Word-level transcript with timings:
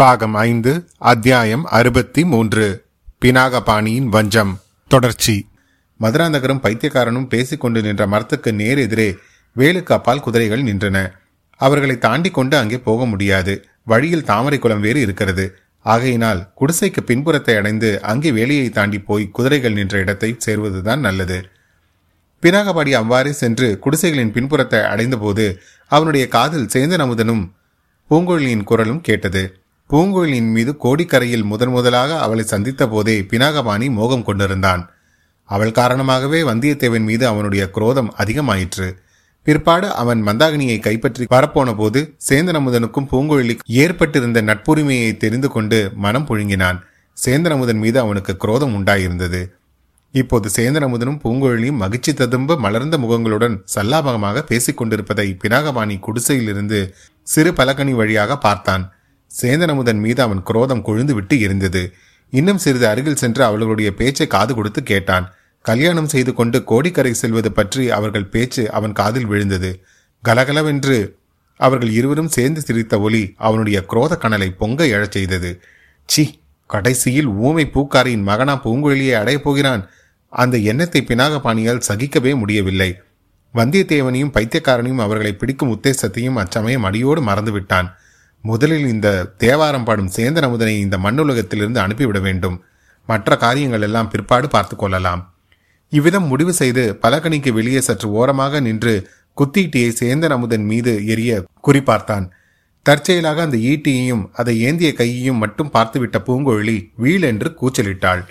பாகம் 0.00 0.34
ஐந்து 0.34 0.88
அத்தியாயம் 0.98 1.64
அறுபத்தி 1.64 2.24
மூன்று 2.24 2.86
பினாகபாணியின் 3.20 4.04
வஞ்சம். 4.04 4.60
தொடர்ச்சி. 4.88 5.46
மதுராந்தகரும் 6.00 6.62
பைத்தியக்காரனும் 6.62 7.26
பேசிக்கொண்டு 7.28 7.82
நின்ற 7.82 8.06
மரத்துக்கு 8.06 8.52
நேர் 8.52 8.78
எதிரே 8.78 9.16
வேலுக்கு 9.56 9.92
அப்பால் 9.92 10.20
குதிரைகள் 10.20 10.62
நின்றன. 10.62 11.12
அவர்களை 11.56 11.98
தாண்டி 11.98 12.30
கொண்டு 12.30 12.56
அங்கே 12.56 12.78
போக 12.78 13.06
முடியாது. 13.06 13.64
வழியில் 13.84 14.24
தாமரை 14.24 14.58
குளம் 14.58 14.80
வேறு 14.80 15.00
இருக்கிறது. 15.00 15.56
ஆகையினால் 15.82 16.52
குடிசைக்கு 16.60 17.00
பின்புறத்தை 17.00 17.56
அடைந்து 17.56 18.02
அங்கே 18.02 18.32
வேலையை 18.32 18.70
தாண்டி 18.70 18.98
போய் 18.98 19.30
குதிரைகள் 19.30 19.72
நின்ற 19.72 19.98
இடத்தை 19.98 20.36
சேர்வதுதான் 20.46 20.98
நல்லது. 20.98 21.44
பினாகபாடி 22.42 22.94
அவ்வாறே 22.94 23.32
சென்று 23.32 23.78
குடிசைகளின் 23.84 24.32
பின்புறத்தை 24.32 24.80
அடைந்தபோது 24.80 25.60
அவனுடைய 25.88 26.28
காதில் 26.28 26.70
சேந்தன் 26.74 27.06
அமுதனும் 27.06 27.50
பூங்குழலியின் 28.10 28.64
குரலும் 28.64 29.00
கேட்டது. 29.00 29.58
பூங்குழலியின் 29.90 30.50
மீது 30.56 30.72
கோடிக்கரையில் 30.82 31.42
முதன் 31.42 31.68
முதலாக 31.68 32.18
அவளை 32.18 32.44
சந்தித்த 32.44 32.88
போதே 32.88 33.14
பினாகபாணி 33.30 33.86
மோகம் 33.90 34.24
கொண்டிருந்தான். 34.24 34.82
அவள் 35.44 35.72
காரணமாகவே 35.78 36.40
வந்தியத்தேவன் 36.42 37.06
மீது 37.10 37.26
அவனுடைய 37.26 37.70
குரோதம் 37.70 38.10
அதிகமாயிற்று. 38.16 38.88
பிற்பாடு 39.42 39.88
அவன் 39.94 40.20
மந்தாகினியை 40.26 40.78
கைப்பற்றி 40.80 41.24
வரப்போன 41.34 41.74
போது 41.76 42.00
சேந்தனமுதனுக்கும் 42.28 43.08
பூங்குழலிக்கு 43.12 43.66
ஏற்பட்டிருந்த 43.66 44.42
நட்புரிமையை 44.42 45.16
தெரிந்து 45.16 45.48
கொண்டு 45.48 45.90
மனம் 45.94 46.26
புழுங்கினான். 46.26 46.78
சேந்தனமுதன் 47.16 47.80
மீது 47.84 47.98
அவனுக்கு 47.98 48.36
குரோதம் 48.36 48.76
உண்டாயிருந்தது. 48.78 49.42
இப்போது 50.14 50.48
சேந்தனமுதனும் 50.56 51.20
பூங்குழலியும் 51.24 51.82
மகிழ்ச்சி 51.82 52.14
ததும்ப 52.14 52.56
மலர்ந்த 52.56 52.96
முகங்களுடன் 52.98 53.58
சல்லாபகமாக 53.74 54.42
பேசிக் 54.42 54.76
கொண்டிருப்பதை 54.76 55.36
பினாகபாணி 55.42 55.98
குடிசையிலிருந்து 55.98 56.80
சிறு 57.22 57.50
பலகனி 57.52 57.94
வழியாக 57.94 58.38
பார்த்தான். 58.38 58.84
சேந்தனமுதன் 59.30 60.00
மீது 60.00 60.22
அவன் 60.22 60.42
குரோதம் 60.42 60.84
கொழுந்து 60.86 61.10
விட்டு 61.10 61.38
இருந்தது 61.38 61.92
இன்னும் 62.30 62.58
சிறிது 62.58 62.88
அருகில் 62.88 63.16
சென்று 63.16 63.44
அவர்களுடைய 63.44 63.94
பேச்சை 63.94 64.26
காது 64.26 64.54
கொடுத்து 64.54 64.82
கேட்டான். 64.82 65.32
கல்யாணம் 65.64 66.08
செய்து 66.08 66.34
கொண்டு 66.34 66.64
கோடிக்கரை 66.64 67.14
செல்வது 67.14 67.52
பற்றி 67.52 67.90
அவர்கள் 67.90 68.26
பேச்சு 68.26 68.62
அவன் 68.70 68.92
காதில் 68.92 69.26
விழுந்தது. 69.26 69.70
கலகலவென்று 70.22 71.16
அவர்கள் 71.56 71.90
இருவரும் 71.90 72.28
சேர்ந்து 72.28 72.60
சிரித்த 72.60 73.00
ஒலி 73.00 73.34
அவனுடைய 73.36 73.84
குரோத 73.88 74.12
கனலை 74.16 74.50
பொங்க 74.50 74.84
எழச் 74.84 75.10
செய்தது. 75.10 75.60
சி 76.06 76.40
கடைசியில் 76.66 77.26
ஊமை 77.26 77.70
பூக்காரியின் 77.74 78.22
மகனா 78.22 78.62
பூங்குழலியை 78.64 79.12
அடையப் 79.12 79.44
போகிறான். 79.44 79.88
அந்த 80.28 80.56
எண்ணத்தை 80.58 81.04
பினாகபாணியால் 81.06 81.86
சகிக்கவே 81.88 82.36
முடியவில்லை. 82.36 82.98
வந்தியத்தேவனையும் 83.54 84.34
பைத்தியக்காரனையும் 84.36 85.04
அவர்களை 85.06 85.32
பிடிக்கும் 85.32 85.72
உத்தேசத்தையும் 85.72 86.34
அச்சமயம் 86.34 86.82
அடியோடு 86.82 87.20
மறந்துவிட்டான். 87.22 87.88
முதலில் 88.44 88.86
இந்த 88.86 89.08
தேவாரம் 89.42 89.86
பாடும் 89.88 90.12
சேந்தன் 90.16 90.46
அமுதனை 90.48 90.74
இந்த 90.84 90.96
மண்ணுலகத்திலிருந்து 90.98 91.80
அனுப்பிவிட 91.84 92.18
வேண்டும். 92.20 92.56
மற்ற 93.08 93.36
காரியங்கள் 93.36 93.84
எல்லாம் 93.88 94.10
பிற்பாடு 94.12 94.48
பார்த்து 94.48 94.74
கொள்ளலாம். 94.76 95.22
இவ்விதம் 95.92 96.26
முடிவு 96.32 96.52
செய்து 96.52 96.82
பலகணிக்கு 97.04 97.50
வெளியே 97.52 97.80
சற்று 97.80 98.08
ஓரமாக 98.20 98.60
நின்று 98.66 98.94
குத்தீட்டியை 99.36 99.90
சேந்தன் 100.00 100.34
அமுதன் 100.36 100.66
மீது 100.72 100.92
எரிய 101.12 101.32
குறிப்பார்த்தான் 101.66 102.26
தற்செயலாக 102.86 103.42
அந்த 103.46 103.56
ஈட்டியையும் 103.70 104.22
அதை 104.40 104.54
ஏந்திய 104.66 104.90
கையையும் 105.00 105.40
மட்டும் 105.42 105.72
பார்த்துவிட்ட 105.74 106.18
பூங்கொழி 106.26 106.76
வீழ் 107.02 107.24
என்று 107.30 107.48
கூச்சலிட்டாள். 107.60 108.22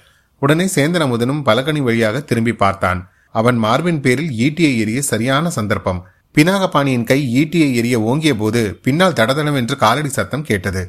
உடனே 0.42 0.66
சேந்தன் 0.76 1.06
அமுதனும் 1.06 1.44
பலகணி 1.50 1.82
வழியாக 1.88 2.20
திரும்பி 2.30 2.54
பார்த்தான். 2.64 3.02
அவன் 3.36 3.58
மார்பின் 3.66 4.02
பேரில் 4.06 4.32
ஈட்டியை 4.46 4.74
எரிய 4.84 5.02
சரியான 5.12 5.50
சந்தர்ப்பம். 5.58 6.00
பினாகபாணியின் 6.36 7.04
கை 7.04 7.20
ஈட்டியை 7.40 7.70
எரிய 7.74 8.02
ஓங்கிய 8.02 8.36
போது 8.36 8.62
பின்னால் 8.84 9.14
தடதடவென்று 9.14 9.76
காலடி 9.76 10.10
சத்தம் 10.10 10.44
கேட்டது. 10.44 10.84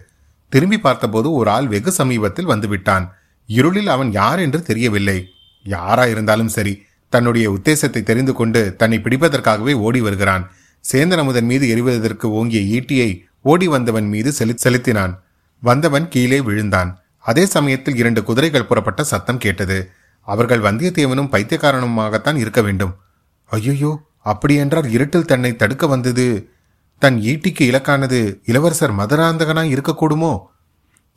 திரும்பி 0.48 0.78
பார்த்தபோது 0.80 1.32
ஒரு 1.32 1.50
ஆள் 1.50 1.68
வெகு 1.68 1.92
சமீபத்தில் 1.92 2.48
வந்துவிட்டான். 2.48 3.04
இருளில் 3.48 3.88
அவன் 3.88 4.10
யார் 4.12 4.38
என்று 4.38 4.62
தெரியவில்லை. 4.62 5.18
யாரா 5.64 6.04
இருந்தாலும் 6.04 6.48
சரி 6.48 6.74
தன்னுடைய 7.08 7.46
உத்தேசத்தை 7.50 8.02
தெரிந்து 8.02 8.32
கொண்டு 8.32 8.60
தன்னை 8.76 8.98
பிடிப்பதற்காகவே 8.98 9.72
ஓடி 9.86 10.00
வருகிறான். 10.00 10.44
சேந்தன் 10.84 11.22
அமுதன் 11.22 11.44
மீது 11.44 11.64
எரிவதற்கு 11.74 12.26
ஓங்கிய 12.38 12.60
ஈட்டியை 12.76 13.10
ஓடி 13.42 13.66
வந்தவன் 13.66 14.08
மீது 14.08 14.32
செலு 14.32 14.54
செலுத்தினான். 14.56 15.14
வந்தவன் 15.62 16.06
கீழே 16.08 16.40
விழுந்தான். 16.40 16.90
அதே 17.24 17.46
சமயத்தில் 17.46 17.96
இரண்டு 17.96 18.20
குதிரைகள் 18.24 18.66
புறப்பட்ட 18.66 19.02
சத்தம் 19.04 19.38
கேட்டது. 19.38 19.78
அவர்கள் 20.28 20.60
வந்தியத்தேவனும் 20.60 21.32
பைத்தியக்காரனுமாகத்தான் 21.34 22.36
இருக்க 22.36 22.60
வேண்டும். 22.62 22.94
ஐயோ 23.50 23.92
அப்படியென்றால் 24.32 24.88
இருட்டில் 24.90 25.30
தன்னை 25.30 25.50
தடுக்க 25.56 25.84
வந்தது. 25.86 26.26
தன் 27.02 27.18
ஈட்டிக்கு 27.30 27.64
இலக்கானது 27.70 28.18
இளவரசர் 28.44 28.98
மதுராந்தகனாய் 28.98 29.72
இருக்கக்கூடுமோ? 29.74 30.32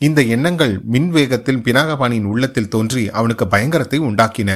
இந்த 0.02 0.20
எண்ணங்கள் 0.36 0.74
மின் 0.84 1.10
வேகத்தில் 1.10 1.64
பினாகபாணியின் 1.66 2.30
உள்ளத்தில் 2.34 2.72
தோன்றி 2.74 3.04
அவனுக்கு 3.10 3.46
பயங்கரத்தை 3.48 4.00
உண்டாக்கின. 4.00 4.52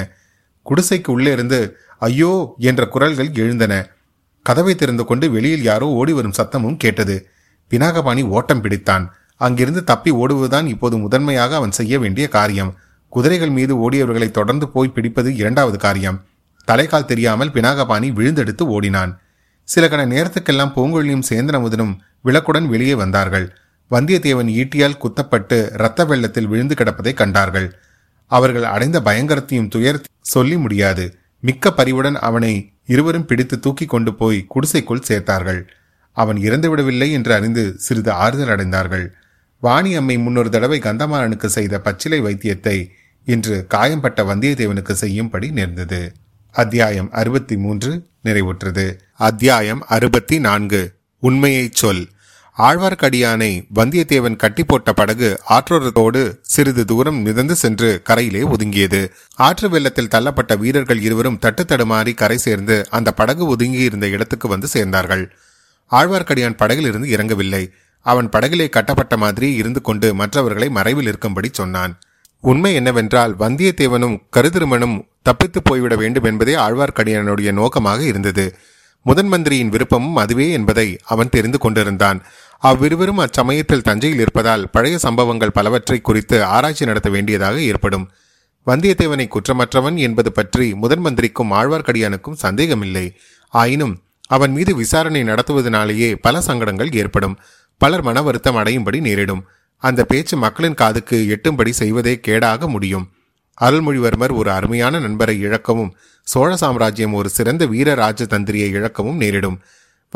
குடிசைக்கு 0.66 1.10
உள்ளே 1.10 1.30
இருந்து 1.32 1.60
ஐயோ 1.98 2.32
என்ற 2.58 2.82
குரல்கள் 2.88 3.30
எழுந்தன. 3.34 3.74
கதவை 4.46 4.74
திறந்து 4.74 5.04
கொண்டு 5.04 5.26
வெளியில் 5.30 5.62
யாரோ 5.62 5.86
ஓடி 6.00 6.12
வரும் 6.12 6.38
சத்தமும் 6.38 6.76
கேட்டது. 6.76 7.16
பினாகபாணி 7.70 8.22
ஓட்டம் 8.28 8.62
பிடித்தான். 8.64 9.04
அங்கிருந்து 9.40 9.82
தப்பி 9.84 10.10
ஓடுவதுதான் 10.12 10.66
இப்போது 10.66 10.96
முதன்மையாக 10.98 11.56
அவன் 11.56 11.76
செய்ய 11.78 11.94
வேண்டிய 11.98 12.26
காரியம். 12.28 12.72
குதிரைகள் 13.12 13.50
மீது 13.50 13.74
ஓடியவர்களை 13.84 14.28
தொடர்ந்து 14.30 14.66
போய் 14.68 14.94
பிடிப்பது 14.96 15.30
இரண்டாவது 15.34 15.78
காரியம். 15.78 16.18
தலைக்கால் 16.70 17.08
தெரியாமல் 17.10 17.54
பினாகபாணி 17.54 18.08
விழுந்தெடுத்து 18.18 18.64
ஓடினான். 18.76 19.12
சில 19.68 19.86
கண 19.86 20.02
நேரத்துக்கெல்லாம் 20.14 20.74
பூங்கொழியும் 20.76 21.26
சேந்திரமுதனும் 21.30 21.94
விளக்குடன் 22.24 22.66
வெளியே 22.66 22.94
வந்தார்கள். 22.94 23.46
வந்தியத்தேவன் 23.90 24.50
ஈட்டியால் 24.60 25.00
குத்தப்பட்டு 25.02 25.58
இரத்த 25.72 26.04
வெள்ளத்தில் 26.04 26.50
விழுந்து 26.52 26.74
கிடப்பதை 26.74 27.12
கண்டார்கள். 27.14 27.68
அவர்கள் 28.30 28.66
அடைந்த 28.72 28.98
பயங்கரத்தையும் 29.00 29.70
துயர் 29.74 30.00
சொல்லி 30.32 30.56
முடியாது. 30.56 31.04
மிக்க 31.42 31.72
பரிவுடன் 31.72 32.16
அவனை 32.28 32.52
இருவரும் 32.84 33.26
பிடித்து 33.26 33.56
தூக்கி 33.60 33.86
கொண்டு 33.86 34.12
போய் 34.14 34.38
குடிசைக்குள் 34.48 35.06
சேர்த்தார்கள். 35.08 35.60
அவன் 36.16 36.38
இறந்துவிடவில்லை 36.46 37.08
என்று 37.10 37.32
அறிந்து 37.34 37.64
சிறிது 37.78 38.10
ஆறுதல் 38.24 38.52
அடைந்தார்கள். 38.54 39.06
வாணி 39.62 39.90
அம்மை 39.96 40.16
முன்னொரு 40.18 40.50
தடவை 40.50 40.78
கந்தமாறனுக்கு 40.78 41.48
செய்த 41.56 41.74
பச்சிலை 41.80 42.20
வைத்தியத்தை 42.20 42.76
இன்று 43.26 43.56
காயம்பட்ட 43.68 44.22
வந்தியத்தேவனுக்கு 44.22 44.94
செய்யும்படி 45.02 45.48
நேர்ந்தது. 45.50 46.00
அத்தியாயம் 46.50 47.12
அறுபத்தி 47.12 47.56
மூன்று 47.56 48.06
நிறைவுற்றது. 48.24 48.92
அத்தியாயம் 49.12 49.84
அறுபத்தி 49.88 50.38
நான்கு 50.38 50.92
உண்மையைச் 51.18 51.74
சொல். 51.74 52.08
ஆழ்வார்க்கடியானை 52.58 53.66
வந்தியத்தேவன் 53.74 54.36
கட்டி 54.36 54.64
போட்ட 54.64 54.92
படகு 54.92 55.40
ஆற்றோரத்தோடு 55.48 56.38
சிறிது 56.40 56.84
தூரம் 56.84 57.16
மிதந்து 57.16 57.56
சென்று 57.56 58.02
கரையிலே 58.08 58.42
ஒதுங்கியது. 58.42 59.10
ஆற்று 59.34 59.68
வெள்ளத்தில் 59.68 60.08
தள்ளப்பட்ட 60.08 60.58
வீரர்கள் 60.58 61.00
இருவரும் 61.00 61.38
தட்டு 61.38 61.62
தடுமாறி 61.62 62.14
கரை 62.14 62.38
சேர்ந்து 62.38 62.86
அந்த 62.90 63.12
படகு 63.12 63.46
ஒதுங்கி 63.46 63.78
இருந்த 63.78 64.08
இடத்துக்கு 64.08 64.48
வந்து 64.48 64.68
சேர்ந்தார்கள். 64.72 65.30
ஆழ்வார்க்கடியான் 65.90 66.56
படகிலிருந்து 66.56 67.08
இறங்கவில்லை. 67.08 67.70
அவன் 68.00 68.28
படகிலே 68.28 68.68
கட்டப்பட்ட 68.68 69.16
மாதிரி 69.16 69.54
இருந்து 69.54 69.80
கொண்டு 69.80 70.14
மற்றவர்களை 70.14 70.68
மறைவில் 70.68 71.06
இருக்கும்படி 71.06 71.48
சொன்னான். 71.52 71.98
உண்மை 72.40 72.74
என்னவென்றால் 72.74 73.36
வந்தியத்தேவனும் 73.36 74.18
கருதிருமனும் 74.36 75.06
தப்பித்து 75.22 75.62
போய்விட 75.62 75.96
வேண்டும் 75.96 76.24
என்பதே 76.24 76.54
ஆழ்வார்க்கடியானுடைய 76.54 77.52
நோக்கமாக 77.52 78.02
இருந்தது. 78.02 78.56
முதன் 79.02 79.26
மந்திரியின் 79.26 79.68
விருப்பமும் 79.68 80.16
அதுவே 80.16 80.50
என்பதை 80.50 80.98
அவன் 81.04 81.28
தெரிந்து 81.28 81.58
கொண்டிருந்தான். 81.58 82.22
அவ்விருவரும் 82.58 83.18
அச்சமயத்தில் 83.18 83.82
தஞ்சையில் 83.82 84.20
இருப்பதால் 84.20 84.70
பழைய 84.70 84.98
சம்பவங்கள் 84.98 85.50
பலவற்றை 85.50 86.00
குறித்து 86.00 86.44
ஆராய்ச்சி 86.44 86.84
நடத்த 86.84 87.08
வேண்டியதாக 87.08 87.60
ஏற்படும். 87.60 88.10
வந்தியத்தேவனை 88.66 89.28
குற்றமற்றவன் 89.28 89.94
என்பது 89.94 90.32
பற்றி 90.32 90.74
முதன் 90.74 91.00
மந்திரிக்கும் 91.00 91.52
ஆழ்வார்க்கடியானுக்கும் 91.52 92.40
சந்தேகமில்லை. 92.44 93.16
ஆயினும் 93.48 94.02
அவன் 94.26 94.52
மீது 94.52 94.74
விசாரணை 94.74 95.22
நடத்துவதனாலேயே 95.22 96.14
பல 96.14 96.40
சங்கடங்கள் 96.40 96.90
ஏற்படும். 96.92 97.38
பலர் 97.78 98.02
மன 98.02 98.22
வருத்தம் 98.22 98.56
அடையும்படி 98.56 99.00
நேரிடும். 99.00 99.44
அந்த 99.78 100.04
பேச்சு 100.04 100.36
மக்களின் 100.36 100.74
காதுக்கு 100.74 101.38
எட்டும்படி 101.38 101.70
செய்வதே 101.70 102.20
கேடாக 102.26 102.68
முடியும். 102.68 103.08
அருள்மொழிவர்மர் 103.60 104.34
ஒரு 104.34 104.50
அருமையான 104.50 104.98
நண்பரை 104.98 105.46
இழக்கவும் 105.46 105.90
சோழ 106.22 106.56
சாம்ராஜ்யம் 106.56 107.12
ஒரு 107.12 107.28
சிறந்த 107.28 107.66
வீர 107.66 107.94
ராஜதந்திரியை 107.94 108.72
இழக்கவும் 108.72 109.16
நேரிடும். 109.16 109.60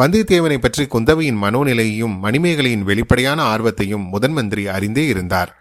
வந்தியத்தேவனை 0.01 0.59
பற்றி 0.59 0.85
குந்தவையின் 0.85 1.43
மனோநிலையையும் 1.43 2.15
மணிமேகலையின் 2.23 2.83
வெளிப்படையான 2.83 3.43
ஆர்வத்தையும் 3.43 4.09
முதன் 4.09 4.33
மந்திரி 4.33 4.67
அறிந்தே 4.67 5.07
இருந்தார். 5.07 5.57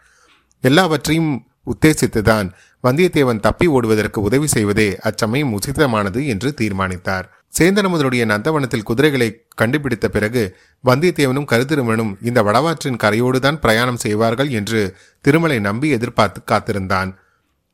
எல்லாவற்றையும் 0.62 1.46
உத்தேசித்துதான் 1.66 2.52
வந்தியத்தேவன் 2.84 3.40
தப்பி 3.40 3.68
ஓடுவதற்கு 3.68 4.22
உதவி 4.22 4.48
செய்வதே 4.48 4.98
அச்சமயம் 5.02 5.60
உசிதமானது 5.60 6.28
என்று 6.28 6.54
தீர்மானித்தார். 6.54 7.41
சேந்தனமுதனுடைய 7.60 8.26
நந்தவனத்தில் 8.26 8.84
குதிரைகளை 8.84 9.46
கண்டுபிடித்த 9.56 10.10
பிறகு 10.10 10.58
வந்தியத்தேவனும் 10.86 11.50
கருத்திருமனும் 11.52 12.14
இந்த 12.22 12.44
வடவாற்றின் 12.44 13.02
கரையோடுதான் 13.04 13.56
பிரயாணம் 13.56 13.98
செய்வார்கள் 13.98 14.50
என்று 14.50 14.96
திருமலை 15.22 15.60
நம்பி 15.60 15.90
எதிர்பார்த்து 15.90 16.44
காத்திருந்தான். 16.44 17.18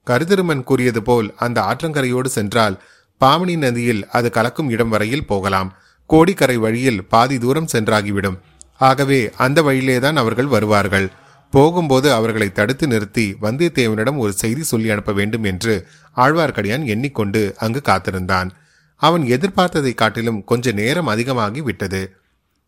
கருதிருமன் 0.08 0.64
கூறியது 0.64 1.04
போல் 1.04 1.34
அந்த 1.36 1.62
ஆற்றங்கரையோடு 1.62 2.26
சென்றால் 2.26 2.82
பாமணி 3.22 3.58
நதியில் 3.58 4.08
அது 4.08 4.30
கலக்கும் 4.30 4.70
இடம் 4.70 4.90
வரையில் 4.90 5.26
போகலாம். 5.26 5.76
கோடிக்கரை 6.06 6.58
வழியில் 6.58 7.04
பாதி 7.06 7.38
தூரம் 7.38 7.72
சென்றாகிவிடும். 7.74 8.38
ஆகவே 8.78 9.32
அந்த 9.38 9.62
வழியிலேதான் 9.62 10.16
அவர்கள் 10.16 10.46
வருவார்கள். 10.46 11.10
போகும்போது 11.52 12.14
அவர்களை 12.14 12.52
தடுத்து 12.52 12.88
நிறுத்தி 12.88 13.36
வந்தியத்தேவனிடம் 13.42 14.18
ஒரு 14.18 14.34
செய்தி 14.34 14.64
சொல்லி 14.64 14.90
அனுப்ப 14.90 15.12
வேண்டும் 15.12 15.44
என்று 15.44 15.88
ஆழ்வார்க்கடியான் 16.16 16.86
எண்ணிக்கொண்டு 16.86 17.56
அங்கு 17.58 17.82
காத்திருந்தான். 17.82 18.52
அவன் 18.98 19.22
எதிர்பார்த்ததை 19.22 19.94
காட்டிலும் 19.94 20.44
கொஞ்ச 20.44 20.72
நேரம் 20.72 21.08
அதிகமாகி 21.08 21.62
விட்டது. 21.62 22.12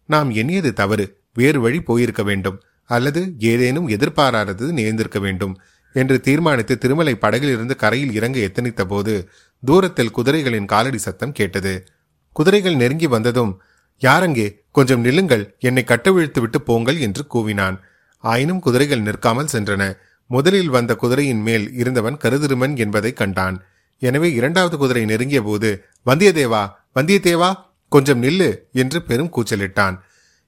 நாம் 0.05 0.31
எண்ணியது 0.31 0.73
தவறு. 0.73 1.17
வேறு 1.33 1.61
வழி 1.61 1.81
போயிருக்க 1.81 2.23
வேண்டும். 2.23 2.61
அல்லது 2.85 3.33
ஏதேனும் 3.39 3.87
எதிர்பாராதது 3.87 4.71
நேர்ந்திருக்க 4.71 5.19
வேண்டும் 5.19 5.59
என்று 5.93 6.21
தீர்மானித்து 6.21 6.77
திருமலை 6.77 7.15
படகிலிருந்து 7.15 7.75
கரையில் 7.75 8.13
இறங்க 8.13 8.39
எத்தனித்த 8.39 8.81
போது 8.85 9.29
தூரத்தில் 9.65 10.15
குதிரைகளின் 10.17 10.65
காலடி 10.65 10.97
சத்தம் 10.97 11.31
கேட்டது. 11.31 11.87
குதிரைகள் 12.31 12.75
நெருங்கி 12.75 13.07
வந்ததும் 13.07 13.61
யாரங்கே 14.01 14.59
கொஞ்சம் 14.71 15.01
நில்லுங்கள். 15.01 15.55
என்னை 15.59 15.83
கட்டவிழ்த்து 15.83 16.41
விட்டு 16.41 16.61
போங்கள் 16.61 16.97
என்று 16.97 17.25
கூவினான். 17.33 17.77
ஆயினும் 18.17 18.59
குதிரைகள் 18.59 19.01
நிற்காமல் 19.01 19.51
சென்றன. 19.51 19.97
முதலில் 20.27 20.69
வந்த 20.69 20.95
குதிரையின் 20.95 21.41
மேல் 21.41 21.73
இருந்தவன் 21.73 22.17
கருதிருமன் 22.23 22.75
என்பதை 22.77 23.13
கண்டான். 23.13 23.63
எனவே 24.01 24.33
இரண்டாவது 24.33 24.77
குதிரை 24.77 25.05
நெருங்கிய 25.05 25.41
போது 25.41 25.85
வந்தியத்தேவா 26.05 26.63
வந்தியத்தேவா 26.95 27.49
கொஞ்சம் 27.89 28.23
நில்லு 28.23 28.49
என்று 28.71 29.01
பெரும் 29.01 29.33
கூச்சலிட்டான். 29.35 29.95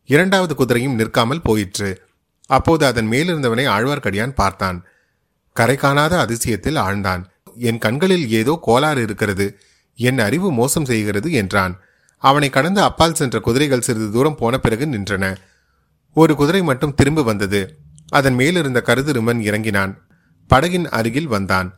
இரண்டாவது 0.05 0.53
குதிரையும் 0.55 0.93
நிற்காமல் 0.93 1.41
போயிற்று. 1.41 2.01
அப்போது 2.45 2.85
அதன் 2.85 3.07
மேலிருந்தவனை 3.07 3.65
ஆழ்வார்க்கடியான் 3.67 4.35
பார்த்தான். 4.35 4.85
கரை 5.53 5.75
காணாத 5.75 6.25
அதிசயத்தில் 6.25 6.77
ஆழ்ந்தான். 6.77 7.23
என் 7.57 7.77
கண்களில் 7.77 8.29
ஏதோ 8.29 8.59
கோளாறு 8.61 9.01
இருக்கிறது. 9.01 9.59
என் 9.95 10.19
அறிவு 10.19 10.51
மோசம் 10.51 10.85
செய்கிறது 10.85 11.31
என்றான். 11.31 11.79
அவனை 12.17 12.49
கடந்து 12.49 12.81
அப்பால் 12.81 13.13
சென்ற 13.13 13.39
குதிரைகள் 13.39 13.81
சிறிது 13.81 14.11
தூரம் 14.11 14.35
போன 14.35 14.57
பிறகு 14.57 14.85
நின்றன. 14.85 15.25
ஒரு 16.13 16.35
குதிரை 16.35 16.63
மட்டும் 16.63 16.93
திரும்ப 16.93 17.21
வந்தது. 17.23 17.61
அதன் 18.09 18.33
மேலிருந்த 18.33 18.83
கருதிருமன் 18.85 19.39
இறங்கினான். 19.39 19.93
படகின் 20.49 20.87
அருகில் 20.89 21.27
வந்தான். 21.27 21.69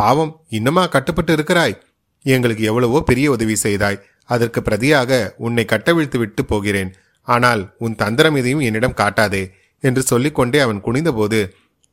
பாவம் 0.00 0.32
இன்னமா 0.58 0.82
கட்டுப்பட்டு 0.94 1.32
இருக்கிறாய்? 1.36 1.76
எங்களுக்கு 2.24 2.64
எவ்வளவோ 2.70 2.98
பெரிய 3.10 3.26
உதவி 3.36 3.56
செய்தாய். 3.66 4.00
அதற்கு 4.28 4.60
பிரதியாக 4.66 5.10
உன்னை 5.46 5.64
கட்டவிழ்த்து 5.72 6.18
விட்டு 6.22 6.42
போகிறேன். 6.50 6.90
ஆனால் 7.28 7.62
உன் 7.84 7.94
தந்திரம் 8.02 8.36
இதையும் 8.40 8.66
என்னிடம் 8.68 8.98
காட்டாதே 9.00 9.42
என்று 9.82 10.02
சொல்லிக்கொண்டே 10.10 10.58
அவன் 10.64 10.82
குனிந்தபோது 10.86 11.38